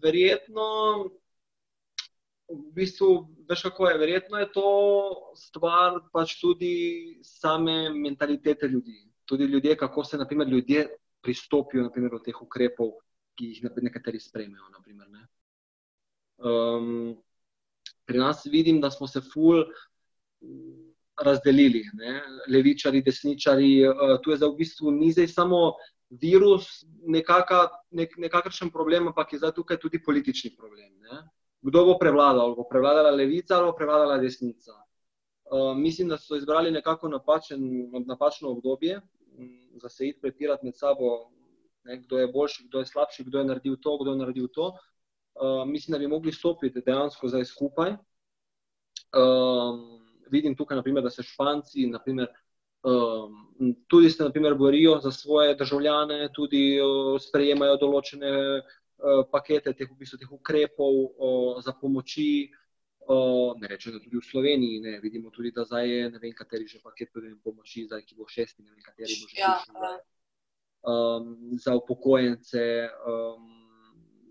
Verjetno 0.02 1.10
v 2.50 2.72
bistvu, 2.74 3.28
veš, 3.48 3.62
kako 3.68 3.88
je. 3.88 3.98
Verjetno 3.98 4.38
je 4.38 4.48
to 4.52 4.70
stvar 5.38 6.00
pač 6.12 6.36
tudi 6.40 6.74
same 7.22 7.90
mentalitete 7.94 8.68
ljudi. 8.68 9.06
Tudi 9.24 9.44
ljudje, 9.44 9.76
kako 9.76 10.04
se 10.04 10.18
naprimer, 10.18 10.48
ljudje 10.48 10.88
pristopijo 11.22 11.82
naprimer, 11.82 12.10
do 12.10 12.18
teh 12.18 12.42
ukrepov, 12.42 12.96
ki 13.38 13.52
jih 13.52 13.70
nekateri 13.82 14.20
sprejmejo. 14.20 14.70
Naprimer, 14.72 15.08
ne. 15.10 15.26
um, 16.38 17.16
pri 18.04 18.18
nas 18.18 18.44
vidim, 18.46 18.80
da 18.80 18.90
smo 18.90 19.06
se 19.06 19.20
ful 19.20 19.64
razdelili, 21.20 21.84
ne. 21.94 22.20
levičari, 22.48 23.02
desničari. 23.02 23.86
Uh, 23.88 24.18
tu 24.22 24.30
je 24.30 24.40
za 24.42 24.48
v 24.48 24.56
bistvu 24.58 24.90
ni 24.90 25.12
zdaj 25.12 25.28
samo 25.28 25.76
virus, 26.10 26.82
nekaka, 27.06 27.68
nek, 27.94 28.16
nekakšen 28.18 28.70
problem, 28.74 29.12
ampak 29.12 29.32
je 29.32 29.38
zdaj 29.38 29.54
tukaj 29.54 29.78
tudi 29.78 30.02
politični 30.02 30.56
problem. 30.56 30.90
Ne. 31.06 31.22
Kdo 31.62 31.84
bo 31.84 31.98
prevladal? 31.98 32.54
Bo 32.56 32.64
prevladala 32.64 33.10
levica 33.10 33.56
ali 33.56 33.68
bo 33.68 33.76
prevladala 33.76 34.18
desnica? 34.18 34.72
Uh, 35.50 35.76
mislim, 35.76 36.08
da 36.08 36.18
so 36.18 36.36
izbrali 36.36 36.70
nekako 36.70 37.08
napačen, 37.08 37.60
napačno 38.06 38.50
obdobje, 38.50 39.00
da 39.82 39.88
se 39.88 40.06
jih 40.06 40.16
prepirati 40.20 40.66
med 40.66 40.76
sabo, 40.76 41.30
ne, 41.84 41.98
kdo 42.02 42.18
je 42.18 42.28
boljši, 42.32 42.68
kdo 42.68 42.78
je 42.78 42.86
slabši, 42.86 43.24
kdo 43.24 43.38
je 43.38 43.44
naredil 43.44 43.76
to, 43.82 43.98
kdo 43.98 44.10
je 44.10 44.16
naredil 44.16 44.48
to. 44.54 44.68
Uh, 45.34 45.66
mislim, 45.66 45.92
da 45.92 45.98
bi 45.98 46.08
mogli 46.08 46.32
stopiti 46.32 46.82
dejansko 46.86 47.28
zdaj 47.28 47.44
skupaj. 47.44 47.96
Um, 49.16 50.00
vidim 50.30 50.56
tukaj, 50.56 50.76
naprimer, 50.76 51.02
da 51.02 51.10
se 51.10 51.22
Španci 51.22 51.86
naprimer, 51.86 52.28
um, 52.82 53.76
tudi 53.88 54.10
se 54.10 54.24
naprimer, 54.24 54.54
borijo 54.54 54.98
za 55.00 55.10
svoje 55.10 55.54
državljane, 55.54 56.28
tudi 56.34 56.78
uh, 56.80 57.16
sprejemajo 57.20 57.76
določene 57.76 58.30
uh, 58.30 58.76
pakete 59.30 59.72
teh, 59.74 59.88
v 59.88 59.96
bistvu, 59.96 60.18
teh 60.20 60.32
ukrepov 60.32 60.94
uh, 60.94 61.60
za 61.64 61.72
pomoči. 61.72 62.50
Uh, 63.10 63.56
ne 63.58 63.66
rečem, 63.66 63.96
da 63.96 63.98
tudi 63.98 64.20
v 64.20 64.22
Sloveniji 64.22 64.80
ne, 64.80 64.92
vidimo, 65.02 65.30
tudi, 65.34 65.50
da 65.50 65.64
zdaj 65.64 65.88
je 65.88 66.10
ne 66.10 66.18
vem, 66.22 66.34
kateri 66.36 66.68
že 66.68 66.78
paket 66.78 67.10
pomoči, 67.42 67.88
zdaj 67.88 68.04
ki 68.06 68.14
bo 68.14 68.28
šesti, 68.28 68.62
ne 68.62 68.70
vem, 68.70 68.82
kateri 68.84 69.16
bo 69.18 69.26
že. 69.26 69.40
Ja, 69.40 69.56
um, 70.82 71.58
za 71.58 71.74
upokojence. 71.74 72.88
Um, 73.02 73.60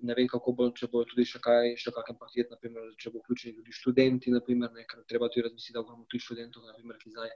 ne 0.02 0.16
vem, 0.16 0.28
kako 0.32 0.54
bo, 0.56 0.70
če 0.72 0.88
bo 0.92 1.04
tudi 1.08 1.26
še 1.28 1.42
kaj, 1.44 1.74
še 1.80 1.92
kakšen 1.92 2.18
paket, 2.20 2.52
naprimer, 2.54 2.92
če 3.00 3.12
bo 3.12 3.20
vključeni 3.24 3.58
tudi 3.58 3.76
študenti. 3.76 4.32
Naprimer, 4.32 4.72
ne, 4.72 4.86
treba 5.10 5.28
tudi 5.28 5.48
razmisliti, 5.50 5.76
da 5.76 5.84
imamo 5.84 6.08
tudi 6.08 6.24
študentov, 6.24 6.68
naprimer, 6.70 7.00
ki 7.02 7.12
zdaj 7.16 7.34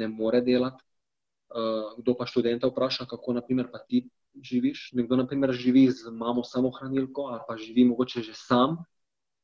ne 0.00 0.08
more 0.12 0.42
delati. 0.44 0.84
Uh, 1.52 1.92
kdo 2.00 2.16
pa 2.16 2.24
študenta 2.28 2.68
vpraša, 2.68 3.06
kako 3.08 3.36
naprimer, 3.36 3.68
pa 3.72 3.80
ti 3.84 4.06
živiš? 4.40 4.90
Nekdo 4.92 5.16
naprimer, 5.16 5.52
živi 5.52 5.90
z 5.90 6.10
mamo 6.10 6.44
samohranilko 6.44 7.22
ali 7.22 7.40
pa 7.48 7.56
živi 7.56 7.84
mogoče 7.84 8.22
že 8.22 8.34
sam. 8.34 8.76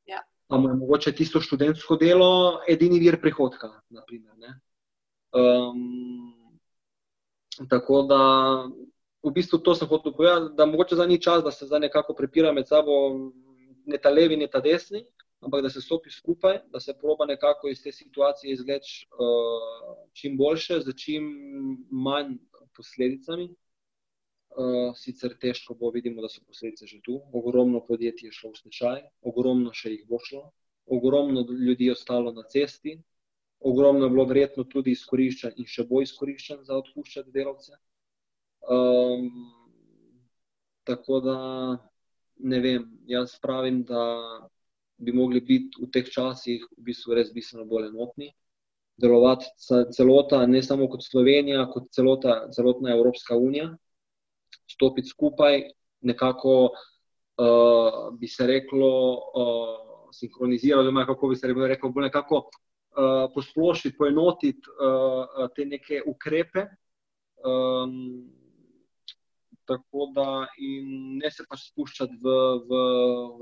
Ja. 0.06 0.22
Pa 0.48 0.56
mu 0.56 0.68
je 0.68 0.74
mogoče 0.74 1.12
tisto 1.12 1.40
študentsko 1.40 1.96
delo 1.96 2.60
edini 2.68 2.98
vir 2.98 3.20
prihodka. 3.20 3.70
Naprimer, 3.90 4.34
um, 5.34 6.34
tako 7.68 8.02
da 8.02 8.22
v 9.22 9.32
bistvu 9.34 9.58
to 9.58 9.74
sem 9.74 9.88
hotel 9.88 10.12
povedati, 10.12 10.54
da 10.56 10.66
mogoče 10.66 10.96
za 10.96 11.06
ni 11.06 11.20
čas, 11.22 11.44
da 11.44 11.50
se 11.50 11.66
zdaj 11.66 11.80
nekako 11.80 12.14
prepira 12.14 12.52
med 12.52 12.68
sabo, 12.68 12.92
ne 13.86 13.98
ta 13.98 14.10
levi, 14.10 14.36
ne 14.36 14.46
ta 14.46 14.60
desni, 14.60 15.04
ampak 15.40 15.62
da 15.62 15.70
se 15.70 15.80
stopi 15.80 16.10
skupaj, 16.10 16.60
da 16.72 16.80
se 16.80 16.94
proba 17.00 17.26
nekako 17.26 17.68
iz 17.68 17.82
te 17.82 17.92
situacije 17.92 18.52
izleči 18.52 19.06
uh, 19.12 19.96
čim 20.12 20.36
boljše, 20.36 20.80
z 20.80 20.94
čim 20.96 21.24
manj 21.90 22.38
posledicami. 22.76 23.54
Uh, 24.48 24.94
sicer 24.96 25.34
težko 25.38 25.74
bo, 25.78 25.90
vidimo, 25.94 26.22
da 26.24 26.28
so 26.32 26.40
posledice 26.46 26.86
že 26.86 26.98
tu. 27.04 27.20
Ogromno 27.32 27.82
podjetij 27.86 28.28
je 28.28 28.32
šlo 28.32 28.50
v 28.54 28.58
stečaj, 28.58 29.02
ogromno 29.22 29.74
še 29.76 29.92
jih 29.92 30.06
bo 30.08 30.18
šlo, 30.24 30.48
ogromno 30.86 31.44
ljudi 31.52 31.90
je 31.90 31.92
ostalo 31.92 32.32
na 32.32 32.42
cesti, 32.48 32.96
ogromno 33.60 34.06
je 34.06 34.10
bilo 34.10 34.24
verjetno 34.24 34.64
tudi 34.64 34.96
izkoriščen 34.96 35.60
in 35.60 35.68
še 35.68 35.84
bo 35.86 36.00
izkoriščen 36.02 36.64
za 36.64 36.78
odpuščati 36.80 37.34
delavce. 37.34 37.76
Um, 38.68 39.28
tako 40.88 41.20
da 41.20 41.38
ne 42.38 42.60
vem, 42.60 42.88
jaz 43.06 43.36
pravim, 43.42 43.82
da 43.84 44.02
bi 44.98 45.12
mogli 45.12 45.40
biti 45.40 45.78
v 45.82 45.90
teh 45.92 46.08
časih 46.10 46.64
v 46.76 46.88
bistvu 46.90 47.14
res 47.14 47.30
bistveno 47.34 47.66
bolj 47.68 47.90
enotni, 47.92 48.32
delovati 48.98 49.46
celota, 49.94 50.42
ne 50.46 50.62
samo 50.62 50.88
kot 50.90 51.04
Slovenija, 51.06 51.68
kot 51.70 51.92
celota, 51.94 52.48
celotna 52.54 52.96
Evropska 52.96 53.36
unija, 53.36 53.70
stopiti 54.78 55.10
skupaj, 55.10 55.62
nekako 56.06 56.70
uh, 56.70 58.14
bi 58.14 58.30
se 58.30 58.46
reklo, 58.46 58.94
uh, 59.34 59.76
sinhronizirati, 60.14 60.80
oziroma 60.80 61.06
kako 61.06 61.28
bi 61.28 61.36
se 61.36 61.52
rekel, 61.52 61.90
bolj 61.90 62.08
nekako 62.08 62.36
uh, 62.46 63.28
posplošiti, 63.34 63.96
poenotiti 63.98 64.70
uh, 64.78 65.48
te 65.56 65.66
neke 65.66 66.02
ukrepe. 66.06 66.66
Um, 67.44 68.30
tako 69.68 70.08
da 70.16 70.46
ne 71.20 71.30
se 71.30 71.44
pač 71.48 71.66
spuščati 71.68 72.16
v, 72.22 72.34
v, 72.68 72.82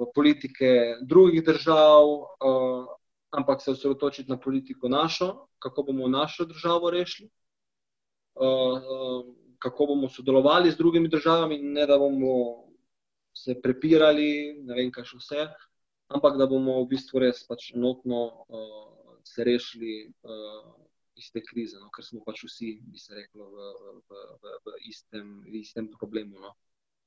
v 0.01 0.09
politike 0.15 0.71
drugih 1.07 1.45
držav, 1.47 2.03
uh, 2.03 2.89
ampak 3.31 3.63
se 3.63 3.71
osredotočiti 3.71 4.31
na 4.31 4.39
politiko 4.41 4.91
našo, 4.91 5.47
kako 5.63 5.87
bomo 5.91 6.09
našo 6.11 6.49
državo 6.51 6.91
rešili, 6.91 7.31
uh, 8.35 8.75
uh, 8.75 9.46
kako 9.59 9.87
bomo 9.93 10.09
sodelovali 10.09 10.71
z 10.71 10.77
drugimi 10.77 11.09
državami, 11.09 11.59
ne 11.59 11.87
da 11.87 11.99
bomo 11.99 12.67
se 13.37 13.57
prepirali, 13.63 14.57
ne 14.65 14.75
vem, 14.75 14.91
kaj 14.93 15.05
še 15.11 15.21
vse, 15.21 15.47
ampak 16.13 16.39
da 16.41 16.49
bomo 16.49 16.81
v 16.83 16.91
bistvu 16.95 17.21
res 17.25 17.43
pač 17.49 17.71
enotno 17.75 18.23
uh, 18.49 19.17
se 19.25 19.45
rešili. 19.45 20.11
Uh, 20.23 20.75
iz 21.17 21.31
te 21.33 21.41
krize, 21.43 21.79
no, 21.81 21.89
ker 21.95 22.05
smo 22.05 22.21
pač 22.27 22.43
vsi, 22.45 22.77
bi 22.85 23.01
se 23.01 23.15
reklo, 23.17 23.49
v, 23.49 23.69
v, 24.09 24.19
v, 24.43 24.57
v, 24.67 24.75
istem, 24.91 25.31
v 25.49 25.63
istem 25.63 25.89
problemu. 25.93 26.41
No. 26.43 26.53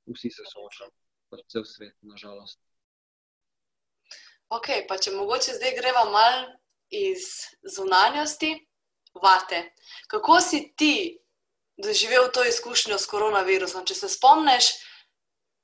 Vsi 0.10 0.32
se 0.34 0.46
soočamo, 0.50 0.94
pač 1.30 1.46
cel 1.54 1.66
svet, 1.70 1.94
nažalost. 2.02 2.58
Ok, 4.50 4.72
pa 4.90 4.98
če 4.98 5.14
mogoče 5.14 5.60
zdaj 5.60 5.76
greva 5.78 6.08
mal 6.10 6.48
iz 6.90 7.30
zunanjosti, 7.62 8.56
vate. 9.22 9.62
Kako 10.10 10.40
si 10.42 10.64
ti 10.74 10.94
doživel 11.84 12.30
to 12.34 12.44
izkušnjo 12.46 12.98
s 12.98 13.10
koronavirusom? 13.10 13.86
Če 13.86 13.96
se 13.96 14.10
spomniš 14.12 14.74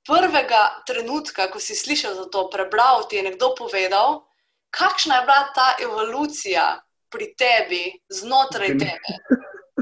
prvega 0.07 0.63
trenutka, 0.87 1.49
ko 1.51 1.59
si 1.59 1.75
slišal 1.75 2.15
za 2.15 2.25
to, 2.31 2.47
prebral 2.53 3.07
ti 3.09 3.19
je 3.19 3.25
nekdo 3.29 3.53
povedal, 3.57 4.23
kakšna 4.69 5.21
je 5.21 5.25
bila 5.27 5.43
ta 5.55 5.67
evolucija 5.81 6.65
pri 7.09 7.31
tebi, 7.37 7.83
znotraj 8.11 8.77
tebe. 8.77 9.17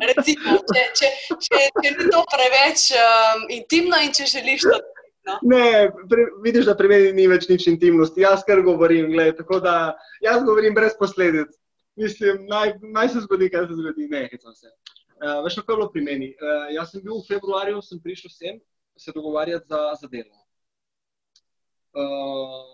Recimo, 0.03 0.57
če, 0.67 0.81
če, 0.97 1.09
če, 1.37 1.59
če 1.79 1.91
ni 1.97 2.09
to 2.11 2.23
preveč 2.31 2.89
um, 2.97 3.45
intimno 3.53 3.99
in 4.03 4.11
če 4.15 4.27
želiš 4.27 4.65
to. 4.67 4.79
No? 5.23 5.37
Ne, 5.47 5.87
pre, 6.11 6.25
vidiš, 6.43 6.65
da 6.67 6.75
pri 6.75 6.89
meni 6.91 7.11
ni 7.15 7.27
več 7.31 7.47
nič 7.47 7.69
intimnosti. 7.71 8.25
Jaz 8.25 8.43
kar 8.47 8.59
govorim, 8.65 9.07
gled, 9.13 9.37
tako 9.39 9.61
da 9.63 9.93
jaz 10.23 10.43
govorim 10.43 10.75
brez 10.75 10.97
posledic. 10.99 11.53
Mislim, 11.99 12.43
naj, 12.49 12.73
naj 12.81 13.13
se 13.13 13.21
zgodi, 13.23 13.47
kaj 13.53 13.69
se 13.69 13.77
zgodi. 13.77 14.09
Ne, 14.11 14.25
hecam 14.31 14.55
se. 14.57 14.73
Uh, 15.23 15.39
veš, 15.45 15.55
kako 15.61 15.71
je 15.71 15.77
bilo 15.77 15.91
pri 15.91 16.01
meni? 16.03 16.27
Uh, 16.35 16.67
jaz 16.75 16.91
sem 16.91 17.03
bil 17.03 17.15
v 17.15 17.27
februarju, 17.29 17.79
sem 17.79 17.99
prišel 18.03 18.31
sem 18.33 18.59
se 18.99 19.11
dogovarjati 19.15 19.71
za, 19.71 19.95
za 20.01 20.07
delo. 20.11 20.35
Uh, 21.95 22.67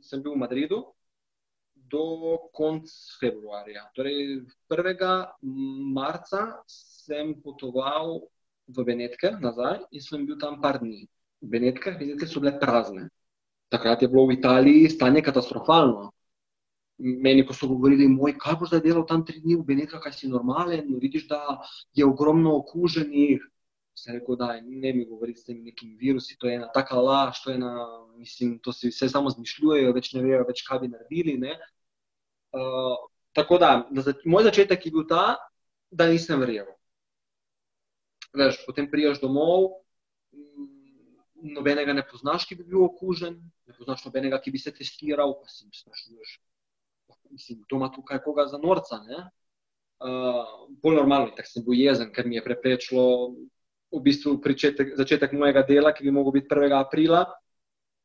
sem 0.00 0.22
bil 0.22 0.32
v 0.32 0.40
Madridu, 0.40 0.80
do 1.90 2.38
konca 2.56 2.94
februarja. 3.20 3.84
Torej, 3.94 4.46
1. 4.70 4.96
marca 5.92 6.62
sem 6.70 7.34
potoval 7.42 8.22
v 8.70 8.84
Benetke 8.86 9.34
nazaj 9.42 9.82
in 9.90 10.00
sem 10.00 10.24
bil 10.24 10.38
tam 10.38 10.60
par 10.62 10.78
dni. 10.80 11.04
Benetke, 11.42 11.98
Benetke 11.98 12.30
so 12.30 12.40
bile 12.40 12.56
prazne. 12.62 13.10
Takrat 13.68 14.02
je 14.02 14.08
bilo 14.08 14.26
v 14.26 14.38
Italiji 14.38 14.90
stanje 14.90 15.22
katastrofalno. 15.22 16.10
Meni, 17.00 17.46
ko 17.48 17.54
so 17.56 17.68
govorili, 17.70 18.08
moj, 18.12 18.34
kaj 18.40 18.58
bo 18.60 18.66
zdaj 18.68 18.82
delal 18.84 19.06
tam 19.08 19.22
tri 19.24 19.40
dni 19.40 19.56
v 19.56 19.64
Benetkah, 19.70 20.02
kaj 20.04 20.12
si 20.18 20.28
normalen, 20.28 20.90
vidiš, 21.00 21.26
da 21.30 21.40
je 21.96 22.04
ogromno 22.04 22.58
okuženih. 22.58 23.46
Se 23.96 24.12
rekel, 24.12 24.36
da 24.36 24.52
ne 24.60 24.92
mi 24.92 25.06
govoriti 25.08 25.40
s 25.40 25.46
temi 25.48 25.64
nekimi 25.64 25.96
virusi, 26.00 26.36
to 26.38 26.48
je 26.48 26.58
ena 26.58 26.68
taka 26.72 27.00
laž, 27.00 27.40
to 27.42 27.50
je 27.50 27.56
ena, 27.56 27.72
mislim, 28.16 28.58
to 28.62 28.72
si 28.72 28.92
vse 28.92 29.08
samo 29.08 29.32
zmišljujejo, 29.32 29.94
več 29.96 30.12
ne 30.14 30.22
vejo, 30.24 30.44
več 30.48 30.62
kaj 30.66 30.82
bi 30.84 30.90
naredili. 30.92 31.38
Uh, 32.52 32.96
tako 33.36 33.58
da, 33.58 33.72
da 33.90 34.04
za, 34.04 34.14
moj 34.24 34.44
začetek 34.48 34.86
je 34.86 34.92
bil 34.92 35.08
ta, 35.08 35.24
da 35.90 36.08
nisem 36.10 36.40
verjel. 36.40 36.68
Veš, 38.36 38.60
potem 38.66 38.86
prijaš 38.90 39.20
domov, 39.24 39.70
mm, 40.36 40.68
nobenega 41.56 41.96
ne 41.96 42.04
poznaš, 42.06 42.46
ki 42.46 42.60
bi 42.60 42.68
bil 42.68 42.84
okužen, 42.86 43.40
ne 43.66 43.76
poznaš 43.76 44.04
nobenega, 44.06 44.38
ki 44.40 44.52
bi 44.54 44.62
se 44.62 44.72
testiral, 44.74 45.34
pa 45.40 45.50
si 45.50 45.66
sprašuješ, 45.66 46.38
mislim, 47.30 47.62
kdo 47.66 47.76
ima 47.76 47.90
tukaj 47.92 48.22
koga 48.24 48.46
za 48.46 48.58
norca. 48.58 49.00
Uh, 49.00 50.68
bolj 50.82 50.96
normalno, 50.96 51.32
tako 51.36 51.48
sem 51.48 51.64
bil 51.64 51.76
jezen, 51.76 52.12
ker 52.12 52.26
mi 52.26 52.38
je 52.38 52.44
preprečilo 52.44 53.04
v 53.90 54.00
bistvu 54.02 54.38
pričetek, 54.40 54.94
začetek 54.96 55.32
mojega 55.32 55.62
dela, 55.68 55.92
ki 55.92 56.06
bi 56.06 56.14
mogel 56.14 56.40
biti 56.40 56.54
1. 56.54 56.76
aprila. 56.78 57.24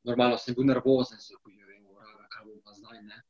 Normalno 0.05 0.37
sem 0.37 0.55
bil 0.57 0.67
nervozen, 0.67 1.21
se 1.21 1.37
bojim, 1.43 1.61
kaj 2.29 2.45
bo 2.45 2.59
pa 2.65 2.73
zdaj. 2.73 3.01
Ne? 3.01 3.21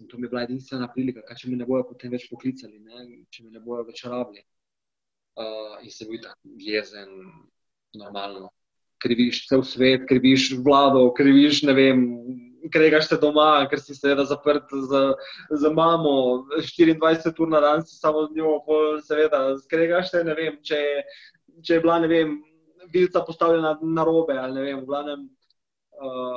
In 0.00 0.08
to 0.08 0.18
mi 0.18 0.26
je 0.26 0.30
bila 0.32 0.42
edinstvena 0.44 0.88
prilika, 0.92 1.22
kaj 1.26 1.42
če 1.42 1.50
me 1.50 1.56
ne 1.56 1.66
bojo 1.68 1.86
potem 1.88 2.12
več 2.12 2.28
poklicali, 2.30 2.78
ne? 2.78 3.06
če 3.30 3.44
me 3.44 3.50
ne 3.54 3.60
bojo 3.60 3.86
več 3.88 4.04
rabili. 4.04 4.44
Uh, 5.36 5.76
in 5.84 5.92
se 5.92 6.06
bil 6.08 6.22
tako 6.22 6.56
jezen, 6.64 7.12
normalno. 7.94 8.50
kriviš 8.98 9.42
cel 9.48 9.62
svet, 9.62 10.06
kriviš 10.08 10.54
vlado, 10.64 11.10
kriviš 11.14 11.62
ne 11.68 11.74
vem. 11.76 12.04
Kregaš 12.72 13.08
se 13.08 13.18
doma, 13.20 13.66
ker 13.70 13.80
si 13.80 13.94
seveda 13.94 14.24
zaprt 14.26 14.72
z, 14.72 15.02
z 15.50 15.70
mamo, 15.74 16.46
24 16.58 17.42
ur 17.42 17.50
na 17.52 17.60
dan 17.62 17.84
si 17.86 17.96
samo 17.96 18.26
z 18.26 18.36
njo, 18.36 18.56
seveda, 19.06 19.40
skregaš 19.62 20.10
se, 20.10 20.24
ne 20.24 20.34
vem, 20.34 20.58
če, 20.64 20.80
če 21.62 21.78
je 21.78 21.84
bila, 21.84 21.98
ne 22.02 22.10
vem, 22.10 22.36
vilca 22.92 23.22
postavljena 23.26 23.76
na 23.82 24.04
robe 24.06 24.38
ali 24.38 24.58
ne 24.58 24.64
vem, 24.66 24.80
v 24.80 24.88
glavnem, 24.88 25.26
uh, 26.00 26.36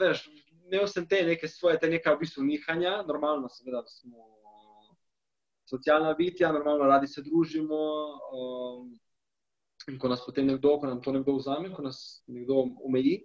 veš, 0.00 0.24
imel 0.64 0.88
sem 0.88 1.06
te 1.08 1.22
neke 1.26 1.48
svoje, 1.48 1.80
te 1.82 1.90
neka 1.92 2.14
v 2.14 2.24
bistvu 2.24 2.44
nihanja, 2.46 3.00
normalno 3.08 3.50
seveda 3.52 3.84
smo 3.90 4.30
socialna 5.68 6.12
bitja, 6.16 6.52
normalno 6.52 6.88
radi 6.88 7.08
se 7.08 7.24
družimo, 7.24 7.80
um, 8.36 8.92
In 9.88 9.98
ko 10.00 10.08
nas 10.08 10.22
potem 10.24 10.46
nekdo, 10.48 10.78
ko 10.80 10.88
nam 10.88 11.00
to 11.04 11.12
nekdo 11.12 11.36
vzame, 11.36 11.68
ko 11.74 11.82
nas 11.84 12.24
nekdo 12.26 12.70
omeji, 12.86 13.18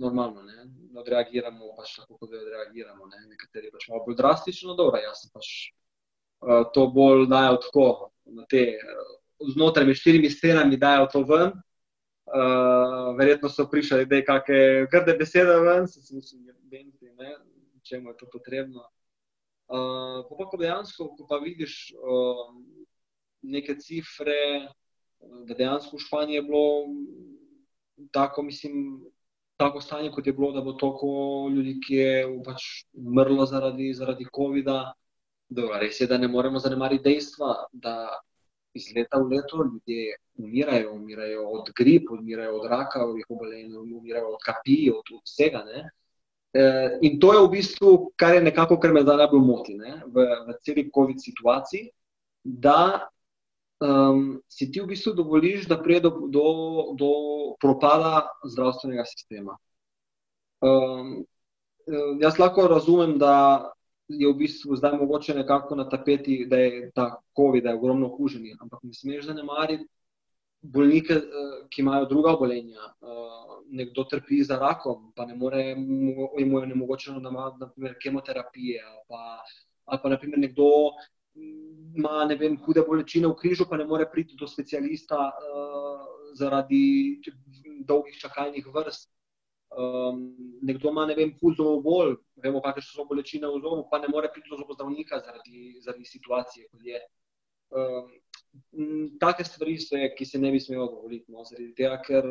normalno 0.00 0.42
ne 0.42 0.66
odreagiramo, 1.00 1.72
pač 1.76 1.96
tako 2.00 2.18
kot 2.20 2.34
odreagiramo. 2.36 3.06
Ne. 3.10 3.24
Nekateri 3.32 3.72
pač 3.72 3.88
malo 3.90 4.04
bolj 4.06 4.18
drastično, 4.20 4.76
dobro, 4.78 5.00
jaz 5.02 5.24
sem 5.24 5.32
pač 5.34 5.50
uh, 6.44 6.62
to 6.74 6.86
bolj 6.92 7.26
dajal 7.32 7.60
tako, 7.64 7.86
na 8.38 8.46
te 8.50 8.64
uh, 8.76 9.12
znotraj 9.54 9.88
med 9.88 9.98
štirimi 9.98 10.30
stenami 10.30 10.80
dajal 10.80 11.08
to 11.12 11.24
ven. 11.28 11.52
Uh, 12.32 13.12
verjetno 13.18 13.50
so 13.50 13.66
prišli, 13.68 14.06
da 14.08 14.20
je 14.20 14.24
kakšne 14.24 14.60
grde 14.92 15.16
besede 15.18 15.56
ven, 15.64 15.88
se 15.90 16.00
mi 16.14 16.22
zdi, 16.22 16.52
da 16.70 17.26
je 17.26 17.34
čemu 17.82 18.10
je 18.10 18.16
to 18.16 18.26
potrebno. 18.32 18.86
Uh, 19.72 20.22
pa, 20.28 20.46
pa 20.52 20.56
dejansko, 20.60 21.08
ko 21.16 21.26
pa 21.28 21.40
vidiš 21.42 21.92
uh, 21.96 22.54
neke 23.42 23.74
cifre, 23.80 24.68
da 25.48 25.54
dejansko 25.54 25.96
v 25.96 26.04
Španiji 26.06 26.38
je 26.38 26.42
bilo 26.42 26.66
tako, 28.12 28.42
mislim, 28.42 29.02
tako 29.62 29.80
stanje, 29.80 30.10
kot 30.10 30.26
je 30.26 30.34
bilo, 30.34 30.50
da 30.52 30.60
bo 30.60 30.74
toliko 30.78 31.12
ljudi, 31.54 31.76
ki 31.86 31.94
je 31.94 32.12
pač 32.46 32.66
umrlo 32.98 33.46
zaradi, 33.46 33.92
zaradi 33.94 34.26
COVID-a. 34.34 34.82
Res 35.80 36.00
je, 36.00 36.08
da 36.08 36.16
ne 36.18 36.28
moremo 36.32 36.58
zanemariti 36.58 37.04
dejstva, 37.04 37.54
da 37.72 37.94
iz 38.74 38.88
leta 38.96 39.20
v 39.20 39.34
leto 39.34 39.64
ljudje 39.64 40.14
umirajo, 40.40 40.92
umirajo 40.92 41.48
od 41.58 41.72
gripa, 41.76 42.14
umirajo 42.14 42.56
od 42.56 42.68
raka, 42.70 43.04
obolenj, 43.28 43.74
umirajo 43.76 44.32
od 44.32 44.40
kapi, 44.44 44.90
od, 44.90 45.12
od 45.14 45.20
vsega. 45.28 45.64
Ne? 45.66 45.82
E, 46.52 46.62
in 47.02 47.20
to 47.20 47.32
je 47.34 47.42
v 47.46 47.50
bistvu, 47.52 47.90
kar 48.16 48.34
je 48.34 48.42
nekako, 48.48 48.78
kar 48.80 48.92
me 48.92 49.04
zdaj 49.04 49.20
najbolj 49.24 49.44
moti 49.44 49.76
v, 49.76 50.26
v 50.48 50.56
celi 50.64 50.88
COVID 50.94 51.20
situaciji, 51.20 51.90
da 52.44 53.08
um, 53.82 54.40
si 54.48 54.70
ti 54.72 54.80
v 54.80 54.86
bistvu 54.94 55.12
dovoliš, 55.18 55.66
da 55.68 55.80
pride 55.82 56.06
do, 56.08 56.28
do, 56.30 56.46
do 56.98 57.10
propada 57.60 58.28
zdravstvenega 58.46 59.04
sistema. 59.10 59.56
Um, 60.62 61.24
jaz 62.22 62.38
lahko 62.38 62.68
razumem, 62.70 63.18
da 63.18 63.72
je 64.08 64.28
v 64.28 64.36
bistvu 64.38 64.76
zdaj 64.76 64.96
mogoče 64.98 65.34
nekako 65.34 65.76
na 65.76 65.88
tapeti, 65.88 66.44
da 66.46 66.58
je 66.58 66.90
ta 66.94 67.16
COVID, 67.36 67.64
da 67.64 67.70
je 67.70 67.78
ogromno 67.80 68.06
okuženih, 68.12 68.56
ampak 68.60 68.82
ne 68.82 68.94
smeš 68.94 69.26
zanemariti 69.26 69.88
bolnike, 70.62 71.14
eh, 71.14 71.54
ki 71.70 71.82
imajo 71.82 72.06
druga 72.06 72.34
obolenja. 72.36 72.92
Uh, 73.00 73.42
nekdo 73.72 74.04
trpi 74.04 74.42
za 74.44 74.58
rakom, 74.58 75.12
pa 75.16 75.24
ne 75.26 75.34
more, 75.34 75.62
jim 76.38 76.52
je 76.60 76.66
nemogoče, 76.66 77.10
da 77.10 77.28
ima 77.28 77.94
kemoterapije, 78.02 78.82
ali 78.84 79.00
pa, 79.08 79.42
ali 79.84 80.00
pa 80.02 80.08
naprimer, 80.08 80.38
nekdo 80.38 80.68
ima 81.96 82.24
vem, 82.38 82.56
hude 82.64 82.82
bolečine 82.86 83.28
v 83.28 83.36
križu, 83.38 83.66
pa 83.68 83.76
ne 83.76 83.84
more 83.84 84.06
priti 84.10 84.36
do 84.38 84.46
specialista 84.46 85.18
uh, 85.30 86.06
zaradi 86.38 87.20
dolgih 87.86 88.18
čakalnih 88.18 88.66
vrst. 88.74 89.10
Um, 89.72 90.36
nekdo 90.62 90.90
ima, 90.90 91.06
ne 91.06 91.14
vem, 91.16 91.32
fuzo 91.40 91.80
bolj, 91.80 92.18
vemo, 92.44 92.60
kakšne 92.60 92.92
so 92.92 93.06
bolečine 93.08 93.48
v 93.48 93.60
zobu, 93.64 93.86
pa 93.90 93.98
ne 94.02 94.08
more 94.12 94.28
priti 94.32 94.50
do 94.50 94.58
zobozdravnika 94.60 95.20
zaradi, 95.24 95.78
zaradi 95.80 96.04
situacije, 96.04 96.68
kot 96.68 96.84
je. 96.84 97.00
Um, 97.72 98.10
take 99.20 99.44
stvari 99.48 99.78
so, 99.80 99.96
ki 100.16 100.26
se 100.28 100.38
ne 100.38 100.50
bi 100.52 100.60
smelo 100.60 100.90
dovoliti, 100.92 101.32
no, 101.32 101.44
zaradi 101.48 101.72
tega, 101.78 101.96
ker 102.04 102.28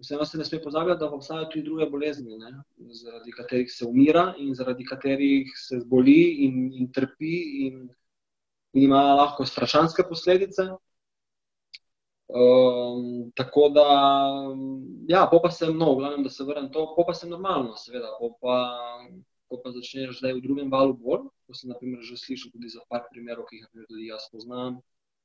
vseeno 0.00 0.24
se 0.24 0.38
ne 0.40 0.46
sme 0.48 0.62
pozabljati, 0.64 1.00
da 1.00 1.10
obstajajo 1.12 1.50
tudi 1.52 1.66
druge 1.66 1.90
bolezni, 1.92 2.38
ne, 2.40 2.54
zaradi 3.02 3.36
katerih 3.36 3.68
se 3.72 3.84
umira 3.84 4.32
in 4.38 4.54
zaradi 4.54 4.84
katerih 4.88 5.52
se 5.60 5.82
zboli 5.84 6.20
in, 6.46 6.70
in 6.72 6.92
trpi. 6.92 7.36
In, 7.66 7.88
in 8.72 8.82
ima 8.88 9.02
lahko 9.14 9.46
strašanske 9.46 10.04
posledice. 10.08 10.68
Um, 12.28 13.32
tako 13.36 13.68
da, 13.72 13.86
ja, 15.08 15.28
pa 15.42 15.50
sem, 15.50 15.72
no, 15.78 15.94
glavnem, 15.96 16.22
da 16.22 16.30
se 16.30 16.44
vrnem 16.44 16.68
to, 16.72 16.84
pa 17.06 17.14
sem 17.14 17.30
normalno, 17.30 17.76
seveda. 17.80 18.10
Pa, 18.42 18.58
ko 19.48 19.56
pa 19.64 19.72
začneš 19.72 20.18
zdaj 20.20 20.36
v 20.36 20.44
drugem 20.44 20.68
valu 20.70 20.92
bolj, 20.92 21.24
ko 21.48 21.56
sem 21.56 21.72
naprimer, 21.72 22.04
že 22.04 22.20
slišal 22.20 22.52
tudi 22.52 22.68
za 22.68 22.84
par 22.92 23.06
primerov, 23.08 23.48
ki 23.48 23.62
jih 23.62 23.86
tudi 23.88 24.10
jaz 24.10 24.28
poznam, 24.32 24.76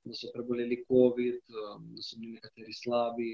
da 0.08 0.16
so 0.16 0.32
preboleli 0.32 0.80
COVID, 0.88 1.42
um, 1.52 1.90
da 1.98 2.04
so 2.08 2.20
bili 2.20 2.38
nekateri 2.38 2.76
slabi, 2.80 3.32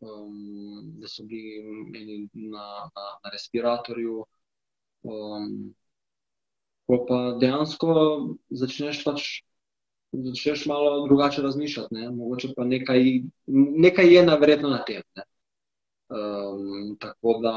um, 0.00 0.96
da 1.00 1.08
so 1.08 1.28
bili 1.28 2.24
na, 2.48 2.88
na, 2.96 3.04
na 3.20 3.32
respiratorju. 3.34 4.24
Um, 5.04 5.76
ko 6.86 6.98
pa 7.08 7.20
dejansko 7.40 7.94
začneš, 8.50 9.02
pač, 9.04 9.24
začneš 10.12 10.66
malo 10.70 11.06
drugače 11.06 11.42
razmišljati. 11.42 11.94
Ne? 11.94 12.10
Mogoče 12.10 12.52
pa 12.56 12.64
nekaj, 12.64 13.02
nekaj 13.86 14.14
je 14.14 14.26
naverjetno 14.26 14.70
na 14.70 14.84
tem. 14.84 15.02
Um, 16.06 16.94
tako 17.02 17.40
da 17.42 17.56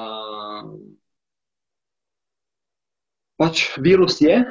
pač 3.37 3.67
virus 3.77 4.17
je, 4.21 4.41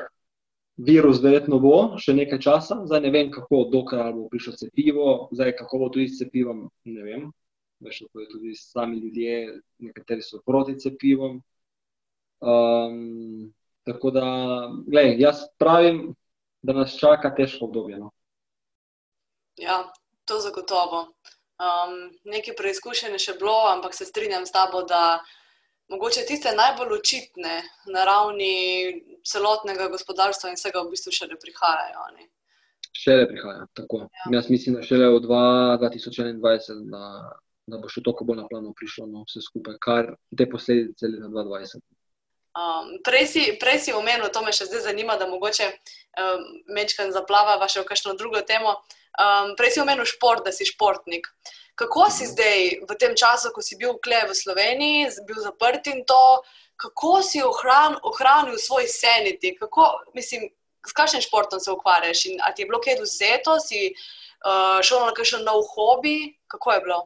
virus 0.78 1.18
verjetno 1.22 1.58
bo 1.58 1.98
še 1.98 2.14
nekaj 2.14 2.38
časa, 2.46 2.78
zdaj 2.86 3.02
ne 3.02 3.10
vem, 3.10 3.32
kako 3.34 3.64
dokaj 3.72 4.12
bo 4.14 4.28
prišlo 4.30 4.54
cepivo, 4.60 5.10
zdaj 5.34 5.56
kako 5.58 5.82
bo 5.82 5.90
tudi 5.90 6.06
s 6.08 6.22
cepivom. 6.22 6.68
Ne 6.86 7.02
vem, 7.02 7.28
veš, 7.82 8.04
kako 8.06 8.22
je 8.22 8.28
tudi 8.30 8.54
sami 8.54 9.00
ljudje, 9.02 9.58
nekateri 9.82 10.22
so 10.22 10.38
proti 10.46 10.78
cepivom. 10.78 11.40
Um, 12.38 13.50
Tako 13.88 14.10
da, 14.10 14.24
gledaj, 14.86 15.16
jaz 15.20 15.42
pravim, 15.58 16.14
da 16.62 16.72
nas 16.76 16.96
čaka 17.00 17.30
težko 17.34 17.64
obdobje. 17.64 17.98
No. 17.98 18.10
Ja, 19.56 19.92
to 20.24 20.40
zagotovo. 20.44 21.06
Um, 21.58 21.94
Nekaj 22.24 22.54
preizkušenj 22.58 23.16
je 23.16 23.22
še 23.22 23.34
bilo, 23.40 23.56
ampak 23.72 23.94
se 23.96 24.06
strinjam 24.06 24.46
s 24.46 24.52
tabo, 24.52 24.82
da 24.86 25.18
mogoče 25.88 26.26
tiste 26.28 26.52
najbolj 26.54 26.98
očitne 26.98 27.62
na 27.94 28.04
ravni 28.04 28.52
celotnega 29.26 29.88
gospodarstva 29.88 30.52
in 30.52 30.60
vsega 30.60 30.84
v 30.84 30.92
bistvu 30.92 31.14
še 31.14 31.30
ne 31.32 31.40
prihajajo. 31.40 32.06
Ne? 32.18 32.28
Še 32.92 33.16
ne 33.22 33.26
prihajajo. 33.32 33.66
Ja. 34.04 34.30
Jaz 34.36 34.50
mislim, 34.52 34.78
da 34.78 34.86
šele 34.86 35.10
v 35.16 35.22
2021, 35.24 36.84
da, 36.92 37.04
da 37.66 37.80
bo 37.80 37.90
še 37.90 38.04
toliko 38.04 38.28
bolj 38.28 38.42
na 38.42 38.48
plano 38.52 38.74
prišlo 38.76 39.08
no, 39.08 39.24
vse 39.26 39.42
skupaj, 39.48 39.80
kar 39.80 40.12
te 40.36 40.46
posledice 40.50 41.08
leta 41.08 41.32
2020. 41.32 41.82
Um, 42.56 42.96
prej, 43.04 43.26
si, 43.26 43.42
prej 43.60 43.78
si 43.78 43.92
omenil, 43.94 44.30
to 44.32 44.42
me 44.42 44.54
še 44.54 44.66
zdaj 44.66 44.88
zanima, 44.88 45.18
da 45.20 45.28
mogoče 45.28 45.68
um, 45.68 46.46
mečkam 46.74 47.12
zaplava 47.14 47.68
še 47.68 47.84
v 47.84 47.88
kakšno 47.90 48.16
drugo 48.18 48.40
temo. 48.46 48.80
Um, 49.18 49.54
prej 49.58 49.76
si 49.76 49.82
omenil 49.82 50.08
šport, 50.08 50.46
da 50.46 50.54
si 50.54 50.66
športnik. 50.66 51.28
Kako 51.78 52.08
si 52.10 52.26
zdaj 52.26 52.82
v 52.88 52.96
tem 52.98 53.14
času, 53.14 53.52
ko 53.54 53.62
si 53.62 53.78
bil 53.78 53.94
vkle 53.98 54.24
v 54.30 54.34
Sloveniji, 54.34 55.12
bil 55.28 55.38
zaprt 55.44 55.86
in 55.92 56.02
to, 56.08 56.42
kako 56.78 57.20
si 57.22 57.42
ohran, 57.44 57.98
ohranil 58.02 58.58
svoj 58.58 58.88
sanity, 58.90 59.54
kako, 59.58 59.86
mislim, 60.14 60.48
s 60.86 60.94
kakšnim 60.96 61.22
športom 61.22 61.60
se 61.60 61.70
ukvarjaš 61.70 62.26
in 62.26 62.40
ali 62.42 62.54
ti 62.54 62.62
je 62.62 62.66
bilo 62.66 62.80
kaj 62.82 62.98
vzeto, 63.02 63.58
si 63.60 63.92
uh, 63.92 64.78
šel 64.82 65.06
na 65.06 65.14
kakšen 65.14 65.44
nov 65.46 65.62
hobi, 65.74 66.34
kako 66.50 66.72
je 66.72 66.80
bilo? 66.86 67.00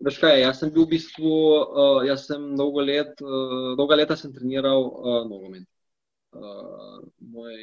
Veš 0.00 0.16
kaj, 0.16 0.38
jaz 0.40 0.62
sem 0.62 0.70
bil 0.72 0.86
v 0.86 0.94
bistvu, 0.94 1.30
uh, 1.30 1.98
jaz 2.08 2.22
sem 2.24 2.44
dolgo, 2.56 2.80
let, 2.80 3.18
uh, 3.20 3.74
dolgo 3.76 3.98
leta 3.98 4.16
sem 4.16 4.32
treniral 4.32 4.86
uh, 4.86 5.18
nogomet. 5.28 5.66
Uh, 6.32 7.02
moj 7.20 7.58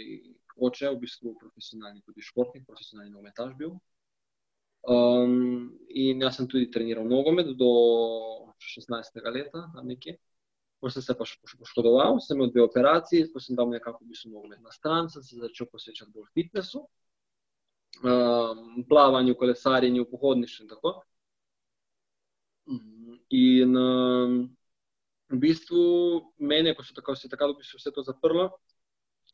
oče 0.68 0.86
je 0.86 0.92
v 0.92 1.00
bistvu 1.02 1.34
profesionalni 1.40 2.04
tudi 2.06 2.22
športnik, 2.22 2.66
profesionalni 2.68 3.10
nogometaš 3.10 3.56
bil. 3.58 3.74
Um, 4.86 5.74
in 5.90 6.22
jaz 6.22 6.38
sem 6.38 6.48
tudi 6.52 6.70
treniral 6.72 7.10
nogomet 7.10 7.50
do 7.58 7.72
16. 8.62 9.20
leta, 9.34 9.66
tam 9.74 9.90
nekje. 9.90 10.20
Ko 10.78 10.94
sem 10.94 11.02
se 11.02 11.18
pa 11.18 11.26
poškodoval, 11.26 12.20
sem 12.22 12.38
imel 12.38 12.54
dve 12.54 12.68
operaciji, 12.68 13.32
ko 13.34 13.42
sem 13.42 13.58
dal 13.58 13.74
nekako 13.74 14.06
v 14.06 14.14
bistvu 14.14 14.36
nogomet 14.36 14.62
na 14.62 14.72
stran, 14.72 15.10
sem 15.10 15.26
se 15.26 15.42
začel 15.42 15.66
posvečati 15.74 16.14
bolj 16.14 16.30
fitnessu, 16.38 16.86
um, 18.06 18.84
plavanju, 18.86 19.34
kolesarjenju, 19.42 20.06
pohodništvu 20.12 20.68
in 20.68 20.76
tako. 20.78 21.00
In 23.30 23.76
um, 23.76 24.36
v 25.30 25.40
bistvu 25.40 26.34
meni, 26.40 26.76
ko 26.76 26.84
se 26.84 26.94
tako, 26.96 27.16
se 27.16 27.30
tako 27.30 27.52
dobi 27.52 27.66
vse 27.68 27.92
to 27.92 28.04
zaprlo, 28.04 28.50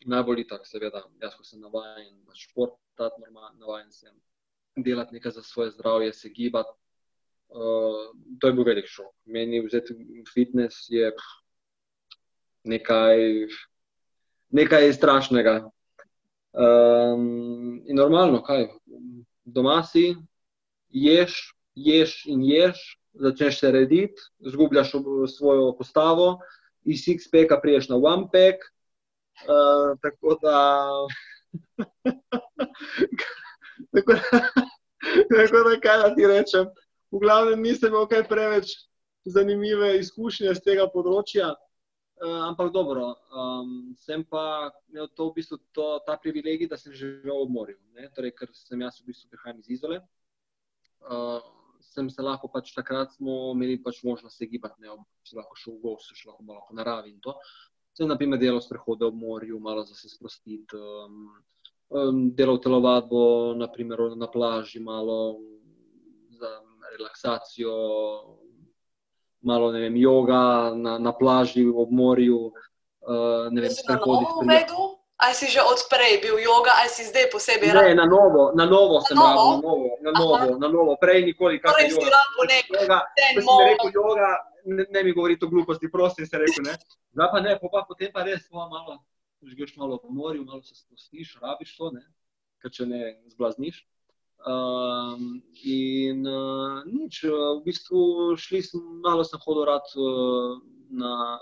najbolj 0.05 0.39
je 0.39 0.47
tako, 0.47 0.65
seveda, 0.65 1.03
jaz 1.21 1.35
ko 1.37 1.43
sem 1.43 1.61
navajen 1.61 2.15
na 2.25 2.35
šport, 2.35 2.79
tako 2.97 3.21
navajen 3.59 3.91
sem 3.91 4.15
delati 4.75 5.13
nekaj 5.13 5.31
za 5.31 5.43
svoje 5.43 5.71
zdravje, 5.71 6.13
se 6.13 6.29
gibati. 6.29 6.73
Uh, 7.53 8.09
to 8.39 8.47
je 8.47 8.53
bil 8.53 8.65
velik 8.65 8.87
šok. 8.89 9.13
Meni 9.25 9.61
vzeti 9.61 9.93
fitness 10.33 10.89
je 10.89 11.11
nekaj, 12.63 13.17
nekaj 14.49 14.93
strašnega. 14.93 15.69
Um, 16.53 17.83
in 17.85 17.95
normalno, 17.95 18.41
kaj 18.43 18.67
doma 19.45 19.83
si, 19.83 20.15
ješ, 20.89 21.53
ješ 21.75 22.23
in 22.25 22.41
ješ, 22.45 22.81
začneš 23.13 23.59
se 23.59 23.71
rediti, 23.71 24.21
zgubljaš 24.39 24.91
svojo 25.37 25.75
postavo, 25.77 26.39
iz 26.85 27.07
X-Peka 27.07 27.59
priješ 27.61 27.89
na 27.89 27.97
OnePack. 27.97 28.57
Uh, 29.43 29.97
tako 30.01 30.37
da. 30.41 30.89
tako 33.93 34.13
da, 34.13 34.39
tako 35.29 35.69
da, 35.69 35.79
kaj 35.81 35.97
da 35.97 36.15
ti 36.15 36.27
rečem 36.27 36.65
v 37.13 37.19
glavnem 37.21 37.61
nisem 37.61 37.93
imel 37.93 38.07
kaj 38.09 38.25
preveč 38.27 38.73
zanimive 39.25 39.93
izkušnje 39.99 40.55
z 40.57 40.65
tega 40.65 40.87
področja. 40.89 41.53
Uh, 42.23 42.39
ampak 42.47 42.71
dobro, 42.71 43.09
um, 43.35 43.91
sem 43.99 44.23
pa 44.23 44.71
imel 44.89 45.09
to 45.17 45.27
v 45.29 45.41
bistvu 45.41 45.59
to, 45.75 45.87
ta 46.07 46.15
privilegij, 46.21 46.69
da 46.71 46.77
sem 46.79 46.93
živel 46.95 47.43
v 47.45 47.53
morju. 47.53 47.77
Torej, 48.15 48.33
ker 48.37 48.49
sem 48.55 48.81
jaz 48.81 49.01
v 49.01 49.11
bistvu 49.11 49.29
prihajal 49.33 49.59
iz 49.59 49.71
Izole. 49.75 49.99
Uh, 51.03 51.41
sem 51.93 52.09
se 52.09 52.25
lahko 52.25 52.49
pač 52.51 52.73
takrat 52.75 53.13
smo 53.13 53.53
imeli 53.53 53.77
pač 53.83 54.01
možnost 54.03 54.37
se 54.37 54.49
gibati, 54.49 54.81
ne 54.81 54.89
bi 54.97 55.37
lahko 55.37 55.57
šel 55.59 55.77
v 55.77 55.81
gost, 55.85 56.13
še 56.17 56.29
lahko 56.29 56.43
malo 56.43 56.65
po 56.67 56.77
naravi 56.77 57.13
in 57.13 57.19
to. 57.21 57.35
Sem 57.93 58.09
na 58.09 58.17
primer 58.17 58.41
delal 58.41 58.61
sprehode 58.61 59.05
v 59.05 59.13
morju, 59.13 59.59
malo 59.61 59.83
za 59.85 59.93
se 59.93 60.09
sprostiti, 60.09 60.73
um, 60.77 61.27
um, 61.93 62.23
delal 62.33 62.57
telovadbo, 62.57 63.53
naprimer 63.53 64.15
na 64.17 64.27
plaži, 64.27 64.81
malo 64.81 65.37
za 66.33 66.49
relaksacijo, 66.97 67.75
malo 69.45 69.71
ne 69.71 69.85
vem, 69.85 69.95
joga 70.01 70.73
na, 70.73 70.97
na 70.97 71.13
plaži, 71.13 71.67
v 71.69 71.87
morju. 71.91 72.49
Uh, 73.03 73.51
ne 73.51 73.61
vem, 73.61 73.71
sprehodi. 73.71 74.25
Ali 75.23 75.35
si 75.39 75.47
že 75.47 75.63
odprej 75.63 76.19
bil 76.19 76.35
joga, 76.43 76.75
ali 76.83 76.91
si 76.91 77.07
zdaj 77.07 77.31
posebej 77.31 77.71
rad? 77.71 77.83
Ne, 77.87 77.95
na 77.95 78.03
novo, 78.03 78.51
na 78.51 78.67
novo 78.67 78.99
sem 79.07 79.15
rado, 79.15 79.55
na 79.55 79.61
novo, 79.63 79.89
na 80.03 80.11
novo, 80.11 80.59
na 80.59 80.67
novo, 80.67 80.91
prej 80.99 81.23
nikoli 81.23 81.63
kaj 81.63 81.71
torej 81.71 81.87
ni 81.87 81.95
bilo. 81.95 82.19
Joga, 83.87 84.35
ne, 84.67 84.83
ne 84.89 84.99
mi 85.03 85.15
govori 85.15 85.39
to 85.39 85.47
gluposti, 85.47 85.91
prosti 85.91 86.27
se 86.27 86.35
rekel, 86.37 86.67
ne. 86.67 86.75
Zdaj 87.15 87.29
pa 87.31 87.39
ne, 87.39 87.55
pa, 87.55 87.85
potem 87.87 88.11
pa 88.11 88.27
res, 88.27 88.43
pa 88.51 88.67
malo, 88.67 88.99
žgeš 89.47 89.79
malo 89.79 89.95
v 90.03 90.11
morju, 90.11 90.43
malo 90.43 90.59
se 90.59 90.75
spustiš, 90.75 91.39
rabiš 91.39 91.71
to, 91.77 91.95
ne, 91.95 92.03
ker 92.59 92.71
če 92.75 92.83
ne 92.91 93.15
zblazniš. 93.31 93.87
Um, 94.43 95.39
in 95.63 96.27
uh, 96.27 96.83
nič, 96.83 97.23
v 97.23 97.63
bistvu 97.63 98.35
šli 98.35 98.59
smo, 98.59 98.99
malo 98.99 99.23
sem 99.23 99.39
hodil 99.39 99.63
rad 99.71 99.87
uh, 99.95 100.59
na, 100.91 101.39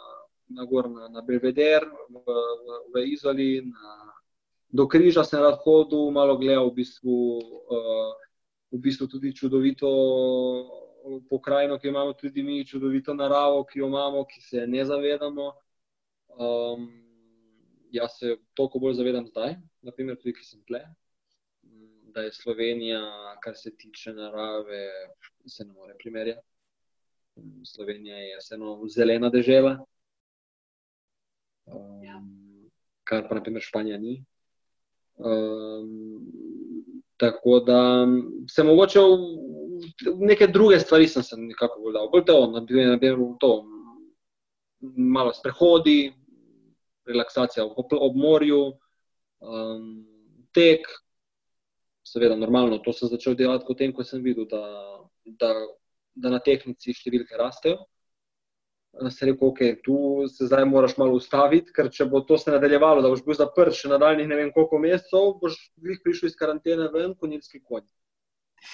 na 0.56 0.66
gor 0.66 0.90
na, 0.90 1.22
Belvedere, 1.22 1.86
v, 2.10 2.22
v, 2.22 2.80
v 2.94 3.04
Izoli, 3.14 3.62
na, 3.66 3.96
do 4.72 4.88
Križa 4.88 5.24
sem 5.24 5.42
rad 5.42 5.60
hodil, 5.64 6.12
malo 6.12 6.38
gledal 6.38 6.70
v 6.70 6.82
bistvu, 6.82 7.16
uh, 7.72 8.12
v 8.72 8.80
bistvu 8.80 9.08
tudi 9.08 9.34
čudovito 9.36 9.90
pokrajino, 11.30 11.80
ki 11.80 11.90
imamo 11.90 12.14
tudi 12.14 12.44
mi, 12.44 12.66
čudovito 12.66 13.14
naravo, 13.14 13.66
ki 13.66 13.80
jo 13.80 13.90
imamo, 13.90 14.26
ki 14.26 14.42
se 14.42 14.68
ne 14.68 14.86
zavedamo. 14.86 15.52
Um, 16.40 16.88
jaz 17.92 18.16
se 18.20 18.38
toliko 18.56 18.80
bolj 18.80 19.02
zavedam 19.02 19.28
zdaj, 19.28 19.58
naprimer 19.84 20.16
tudi, 20.16 20.38
ki 20.38 20.46
sem 20.46 20.64
tle 20.64 20.86
da 22.14 22.22
je 22.22 22.32
Slovenija, 22.34 23.02
kar 23.44 23.54
se 23.56 23.76
tiče 23.78 24.14
narave, 24.14 24.90
se 25.48 25.66
ne 25.66 25.74
more 25.74 25.94
primerjati. 26.00 26.48
Slovenija 27.66 28.18
je 28.18 28.38
vseeno 28.40 28.88
zelena 28.88 29.30
država, 29.30 29.78
um, 31.66 32.70
kar 33.04 33.28
pa 33.30 33.36
naprimer 33.36 33.62
Španija 33.62 33.98
ni. 33.98 34.22
Um, 35.18 36.22
tako 37.18 37.60
da 37.60 38.08
se 38.50 38.64
mogoče 38.64 39.00
v, 39.00 39.18
v 40.18 40.26
neke 40.26 40.48
druge 40.48 40.80
stvari 40.80 41.08
sem 41.08 41.24
se 41.24 41.38
nekako 41.38 41.82
vodil, 41.82 42.08
bolj 42.12 42.26
to, 42.26 42.38
naprimer, 42.56 43.20
to, 43.40 43.52
malo 44.98 45.34
sprehodi, 45.34 46.14
relaksacija 47.06 47.66
ob, 47.66 47.86
ob 47.92 48.16
morju, 48.16 48.74
um, 49.40 49.86
tek, 50.54 50.88
seveda, 52.08 52.36
normalno. 52.36 52.78
To 52.78 52.94
sem 52.94 53.10
začel 53.10 53.36
delati 53.36 53.66
potem, 53.68 53.94
ko 53.94 54.04
sem 54.04 54.24
videl, 54.24 54.48
da, 54.50 54.62
da, 55.26 55.54
da 56.16 56.34
na 56.34 56.42
tehnici 56.44 56.96
številke 56.98 57.38
rastejo. 57.40 57.86
Se 58.92 59.26
rekel, 59.26 59.48
ok, 59.48 59.60
tu 59.84 59.98
se 60.28 60.46
zdaj 60.46 60.66
moraš 60.68 60.98
malo 61.00 61.16
ustaviti, 61.16 61.72
ker 61.72 61.88
če 61.90 62.06
bo 62.12 62.20
to 62.28 62.38
se 62.38 62.52
nadaljevalo, 62.52 63.02
da 63.02 63.10
boš 63.10 63.24
bil 63.24 63.38
zaprt 63.40 63.78
še 63.78 63.88
nadaljnih 63.88 64.28
ne 64.28 64.40
vem 64.40 64.52
koliko 64.52 64.82
mesecev, 64.84 65.30
boš 65.40 65.56
jih 65.88 66.02
prišel 66.04 66.28
iz 66.28 66.36
karantene 66.36 66.90
ven, 66.92 67.14
konjski 67.16 67.62
konj. 67.64 67.86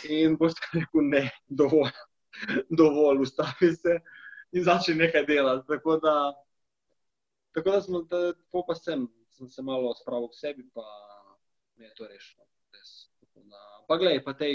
In 0.09 0.35
boš 0.41 0.57
rekel, 0.73 1.05
ne, 1.05 1.21
dovolj, 1.47 1.93
dovolj, 2.81 3.21
ustavi 3.27 3.71
se 3.75 3.99
in 4.57 4.65
začne 4.65 4.97
nekaj 5.03 5.27
delati. 5.29 5.67
Tako 5.69 5.99
da, 6.01 6.15
tako 7.53 7.77
da 7.77 7.85
smo, 7.85 8.01
da, 8.09 8.33
pa 8.57 8.75
sem, 8.75 9.05
sem 9.37 9.53
se 9.53 9.61
malo 9.61 9.93
spravil 10.01 10.31
k 10.33 10.41
sebi, 10.41 10.65
pa 10.73 10.87
mi 11.77 11.85
je 11.85 11.93
to 11.93 12.09
rešilo. 12.09 12.47
Pa 13.87 13.95
gledaj, 13.95 14.19
pa 14.25 14.33
te 14.35 14.49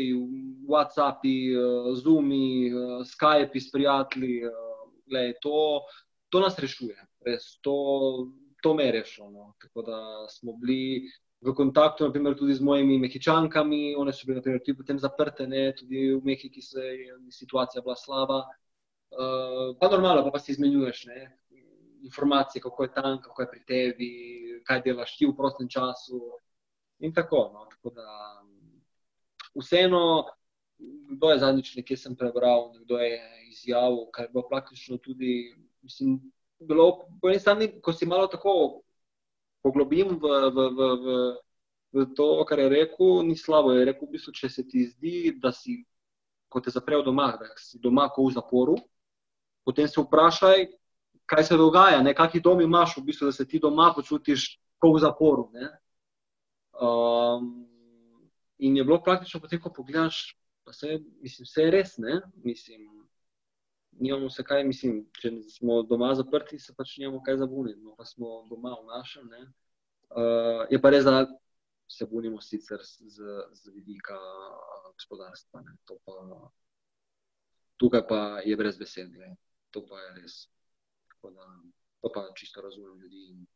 WhatsAppi, 0.68 1.36
eh, 1.54 1.94
Zoomi, 1.96 2.68
eh, 2.68 3.00
Skype 3.08 3.60
s 3.60 3.70
prijatelji, 3.72 4.42
gledaj, 5.08 5.34
to, 5.42 5.82
to 6.28 6.40
nas 6.40 6.58
rešuje, 6.58 6.96
res, 7.26 7.58
to, 7.64 7.74
to 8.62 8.74
me 8.74 8.86
je 8.88 8.92
rešilo. 8.92 9.30
No. 9.30 9.52
Tako 9.62 9.82
da 9.82 9.98
smo 10.30 10.56
bili 10.56 11.08
v 11.42 11.54
kontaktu, 11.54 12.06
naprimer, 12.06 12.36
tudi 12.38 12.54
z 12.54 12.62
mojimi 12.62 12.98
mehičankami, 13.02 13.94
one 13.98 14.12
so 14.14 14.26
bile 14.26 14.38
naprimer, 14.38 14.62
tudi 14.62 14.78
potem 14.78 14.98
zaprte, 14.98 15.46
ne, 15.46 15.72
tudi 15.78 16.12
v 16.14 16.20
Mehiki, 16.24 16.50
ki 16.54 16.62
se 16.62 16.80
je 16.80 17.16
situacija 17.34 17.82
bila 17.82 17.96
slaba. 17.98 18.44
Uh, 19.12 19.74
pa 19.80 19.90
normalno, 19.90 20.22
pa, 20.24 20.30
pa 20.30 20.38
si 20.38 20.54
izmenjuješ 20.54 21.04
ne, 21.10 21.26
informacije, 22.06 22.62
kako 22.62 22.86
je 22.86 22.92
tam, 22.94 23.18
kako 23.22 23.42
je 23.42 23.48
pri 23.50 23.64
tebi, 23.66 24.12
kaj 24.64 24.82
delaš 24.86 25.16
ti 25.18 25.26
v 25.26 25.34
prostem 25.36 25.68
času. 25.68 26.20
In 27.02 27.12
tako. 27.12 27.50
No, 27.54 27.66
tako 27.70 27.90
da, 27.98 28.06
vseeno, 29.58 30.30
kdo 31.10 31.30
je 31.30 31.38
zadnjič 31.38 31.74
nekaj 31.76 31.96
sem 31.96 32.16
prebral, 32.16 32.72
kdo 32.84 32.98
je 32.98 33.20
izjavil, 33.50 34.06
kar 34.12 34.24
je 34.24 34.32
bilo 34.32 34.48
praktično 34.48 34.96
tudi, 34.96 35.54
mislim, 35.82 36.20
bilo 36.58 37.06
po 37.20 37.28
eni 37.28 37.40
strani, 37.40 37.68
ko 37.82 37.92
si 37.92 38.06
malo 38.06 38.26
tako 38.26 38.82
poglobim 39.62 40.18
v, 40.18 40.28
v, 40.50 40.68
v, 40.76 40.88
v, 41.04 41.16
v 41.92 42.06
to, 42.16 42.44
kar 42.48 42.58
je 42.58 42.68
rekel, 42.68 43.22
ni 43.26 43.36
slabo. 43.36 43.72
Je 43.72 43.84
rekel, 43.84 44.08
v 44.08 44.16
bistvu, 44.16 44.34
če 44.34 44.48
se 44.48 44.66
ti 44.68 44.86
zdi, 44.86 45.34
da 45.42 45.52
si, 45.52 45.82
ko 46.48 46.60
te 46.60 46.70
zaprejo 46.70 47.04
doma, 47.06 47.32
da 47.38 47.52
si 47.60 47.78
doma 47.78 48.08
kot 48.10 48.32
v 48.32 48.36
zaporu, 48.38 48.76
potem 49.64 49.88
se 49.88 50.00
vprašaj, 50.00 50.66
kaj 51.26 51.44
se 51.44 51.56
dogaja, 51.56 52.02
kakšen 52.14 52.42
dom 52.42 52.60
imaš, 52.60 52.96
v 52.98 53.06
bistvu, 53.12 53.30
da 53.30 53.36
se 53.36 53.46
ti 53.48 53.60
doma 53.62 53.92
počutiš 53.94 54.56
kot 54.82 54.96
v 54.96 55.04
zaporu. 55.04 55.50
Um, 56.72 57.68
In 58.62 58.76
je 58.76 58.84
bilo 58.84 59.00
praktično, 59.02 59.40
potem, 59.42 59.58
ko 59.58 59.72
pogledaš, 59.74 60.36
da 60.66 60.72
se 60.72 60.98
mislim, 61.20 61.44
vse 61.44 61.62
je 61.62 61.70
res, 61.70 61.98
ne? 61.98 62.20
mislim. 62.44 62.90
Nimamo 63.92 64.30
se 64.30 64.40
kaj, 64.44 64.64
mislim, 64.64 65.02
če 65.20 65.30
smo 65.52 65.82
doma 65.84 66.14
zaprti, 66.16 66.58
se 66.58 66.72
pač 66.74 66.94
nimamo 66.96 67.20
kaj 67.22 67.36
za 67.42 67.46
buniti, 67.46 67.80
no 67.84 67.92
pa 67.96 68.06
smo 68.08 68.46
doma 68.48 68.72
v 68.80 68.86
našem. 68.88 69.28
Uh, 69.28 70.64
je 70.72 70.80
pa 70.80 70.90
res, 70.90 71.04
da 71.04 71.26
se 71.92 72.06
bunimo 72.08 72.40
sicer 72.40 72.80
z, 72.82 73.20
z 73.52 73.74
vidika 73.74 74.16
gospodarstva. 74.96 75.62
Pa, 76.04 76.16
tukaj 77.76 78.06
pa 78.08 78.20
je 78.46 78.56
brez 78.56 78.78
besede, 78.78 79.34
to 79.70 79.84
pa 79.86 80.00
je 80.00 80.14
res. 80.22 80.38
Da, 81.22 81.46
to 82.00 82.10
pa 82.14 82.24
čisto 82.36 82.64
razumem 82.64 82.98
ljudi. 83.00 83.46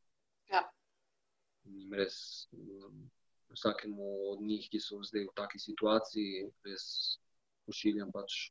Ja. 0.53 0.63
Res, 1.97 2.47
vsakemu 3.55 4.33
od 4.33 4.43
njih, 4.43 4.69
ki 4.71 4.81
so 4.81 5.01
zdaj 5.05 5.29
v 5.29 5.35
taki 5.37 5.59
situaciji, 5.59 6.47
res 6.67 6.85
pošiljam 7.67 8.13
pač 8.15 8.51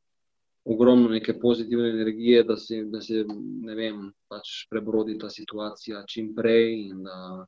ogromno 0.66 1.08
neke 1.08 1.38
pozitivne 1.40 1.88
energije, 1.88 2.44
da 2.44 2.56
se, 2.56 2.82
da 2.84 3.00
se 3.00 3.24
ne 3.62 3.74
vem, 3.74 4.08
pač 4.28 4.66
prebrodi 4.70 5.18
ta 5.18 5.30
situacija 5.30 6.02
čim 6.10 6.32
prej 6.34 6.72
in 6.88 7.04
da, 7.06 7.46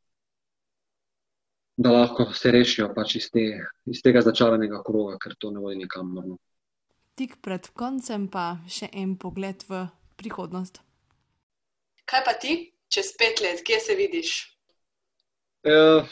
da 1.77 1.93
lahko 1.93 2.29
se 2.35 2.53
rešijo 2.55 2.93
pač 2.95 3.17
iz, 3.19 3.31
te, 3.35 3.49
iz 3.91 4.03
tega 4.07 4.23
začaranega 4.23 4.83
kroga, 4.87 5.19
ker 5.19 5.35
to 5.39 5.51
ne 5.51 5.65
vodi 5.65 5.83
nikamor. 5.83 6.29
No. 6.31 6.39
Tik 7.19 7.41
pred 7.43 7.67
koncem 7.75 8.29
pa 8.31 8.61
še 8.71 8.93
en 8.95 9.17
pogled 9.19 9.67
v 9.67 9.89
prihodnost. 10.19 10.79
Kaj 12.09 12.23
pa 12.25 12.39
ti, 12.39 12.71
čez 12.89 13.11
pet 13.19 13.43
let, 13.43 13.65
kje 13.67 13.81
se 13.83 13.99
vidiš? 13.99 14.37
Uh, 15.67 16.07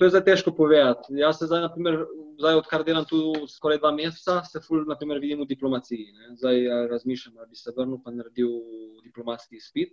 To 0.00 0.08
je 0.08 0.14
zdaj 0.14 0.22
težko 0.24 0.50
povedati. 0.56 1.12
Jaz 1.20 1.38
se 1.38 1.46
zdaj, 1.46 1.60
naprimer, 1.60 1.98
zdaj 2.40 2.54
odkar 2.56 2.80
delam 2.88 3.04
tu 3.04 3.18
skoraj 3.52 3.82
dva 3.82 3.90
meseca, 3.92 4.38
se 4.48 4.62
ful, 4.64 4.86
naprimer, 4.88 5.18
vidim 5.20 5.42
v 5.44 5.46
diplomaciji. 5.50 6.06
Ne. 6.16 6.36
Zdaj 6.40 6.88
razmišljam, 6.88 7.34
da 7.36 7.44
bi 7.44 7.56
se 7.56 7.72
vrnil 7.76 7.98
in 8.08 8.16
naredil 8.16 8.54
diplomatski 9.04 9.58
izpit. 9.60 9.92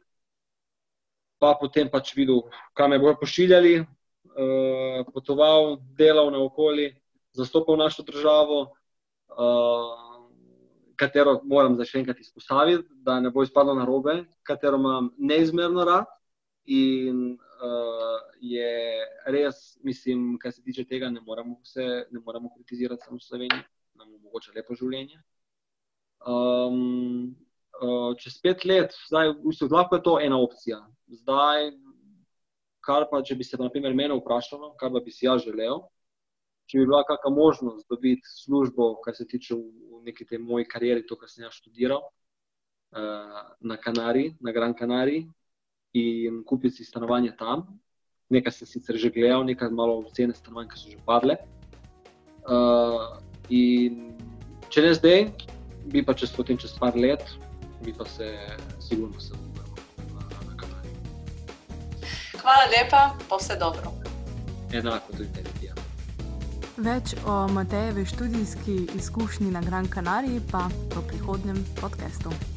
Pa 1.43 1.57
potem 1.59 1.89
pač 1.91 2.13
videl, 2.15 2.39
kam 2.73 2.95
me 2.95 3.01
bodo 3.03 3.17
pošiljali, 3.19 3.73
uh, 3.83 5.03
potoval, 5.11 5.75
delal 5.99 6.31
na 6.31 6.39
okolje, 6.39 6.93
zastopal 7.35 7.75
našo 7.75 8.05
državo, 8.07 8.61
uh, 9.35 9.91
katero 10.95 11.41
moram 11.43 11.75
zdaj 11.75 11.91
še 11.91 11.99
enkrat 11.99 12.23
izpostaviti, 12.23 12.87
da 13.03 13.19
ne 13.19 13.33
bo 13.35 13.43
izpadlo 13.43 13.75
na 13.75 13.83
robe, 13.83 14.21
katero 14.47 14.79
imam 14.79 15.11
neizmerno 15.19 15.83
rad. 15.83 16.07
In 16.63 17.35
uh, 17.63 18.19
je 18.41 18.69
res, 19.25 19.77
mislim, 19.83 20.37
kar 20.41 20.53
se 20.53 20.63
tiče 20.63 20.85
tega, 20.85 21.09
ne 21.09 21.21
moramo, 21.21 21.57
vse, 21.63 22.05
ne 22.11 22.19
moramo 22.19 22.51
kritizirati 22.55 23.05
samo 23.05 23.19
Slovenijo, 23.19 23.63
nam 23.97 24.13
omogoča 24.19 24.53
lepo 24.55 24.75
življenje. 24.77 25.19
Um, 26.27 27.35
uh, 27.81 28.13
čez 28.19 28.39
pet 28.43 28.65
let, 28.65 28.95
zdaj, 29.09 29.33
v 29.37 29.51
bistvu, 29.51 29.69
lahko 29.73 29.97
je 29.97 30.05
to 30.05 30.17
ena 30.23 30.39
opcija. 30.41 30.81
Zdaj, 31.21 31.71
kar 32.85 33.07
pa, 33.11 33.21
če 33.23 33.37
bi 33.37 33.47
se, 33.47 33.59
na 33.61 33.71
primer, 33.73 33.95
mene 33.97 34.17
vprašalo, 34.17 34.75
kar 34.79 34.93
bi 34.97 35.13
si 35.13 35.27
jaz 35.27 35.45
želel, 35.45 35.81
če 36.67 36.81
bi 36.81 36.89
bila 36.89 37.03
kakšna 37.07 37.33
možnost 37.35 37.87
dobiti 37.89 38.27
službo, 38.43 38.95
kar 39.05 39.15
se 39.15 39.27
tiče 39.27 39.55
v, 39.55 39.63
v 39.97 40.05
neki 40.11 40.27
tej 40.27 40.43
moji 40.43 40.67
karieri, 40.69 41.05
to, 41.07 41.17
kar 41.19 41.31
sem 41.31 41.45
jaz 41.45 41.57
študiral 41.57 42.03
uh, 42.03 43.41
na 43.59 43.77
Kanariji, 43.81 44.35
na 44.43 44.53
Gran 44.55 44.75
Canariji 44.77 45.27
in 45.97 46.43
kupiti 46.43 46.75
si 46.75 46.87
stanovanje 46.87 47.33
tam. 47.39 47.65
Nekaj 48.29 48.51
sem 48.51 48.67
sicer 48.67 48.97
že 48.99 49.11
gledal, 49.13 49.45
nekaj 49.47 49.71
malo 49.71 50.03
cene 50.15 50.35
stanovanj, 50.35 50.69
ki 50.71 50.79
so 50.79 50.91
že 50.91 50.99
padle. 51.07 51.37
Uh, 52.47 53.19
če 54.69 54.83
ne 54.83 54.93
zdaj, 54.95 55.19
bi 55.91 56.03
pa 56.03 56.15
čez, 56.15 56.31
potem, 56.35 56.59
čez 56.59 56.75
par 56.79 56.95
let, 56.99 57.23
bi 57.83 57.93
pa 57.95 58.05
se 58.05 58.27
sigurno 58.83 59.19
se 59.19 59.33
vrnil 59.35 59.63
na, 60.15 60.27
na 60.47 60.53
kanal. 60.59 60.83
Hvala 62.43 62.67
lepa, 62.75 63.03
pa 63.29 63.39
vse 63.39 63.55
dobro. 63.59 63.95
Enako 64.75 65.15
tudi 65.15 65.31
tebi. 65.31 65.57
Več 66.77 67.15
o 67.25 67.47
Matejevi 67.47 68.05
študijski 68.05 68.75
izkušnji 68.95 69.51
na 69.51 69.61
Gran 69.65 69.87
Canariji 69.89 70.41
pa 70.51 70.67
v 70.93 71.01
prihodnem 71.07 71.65
podkastu. 71.81 72.56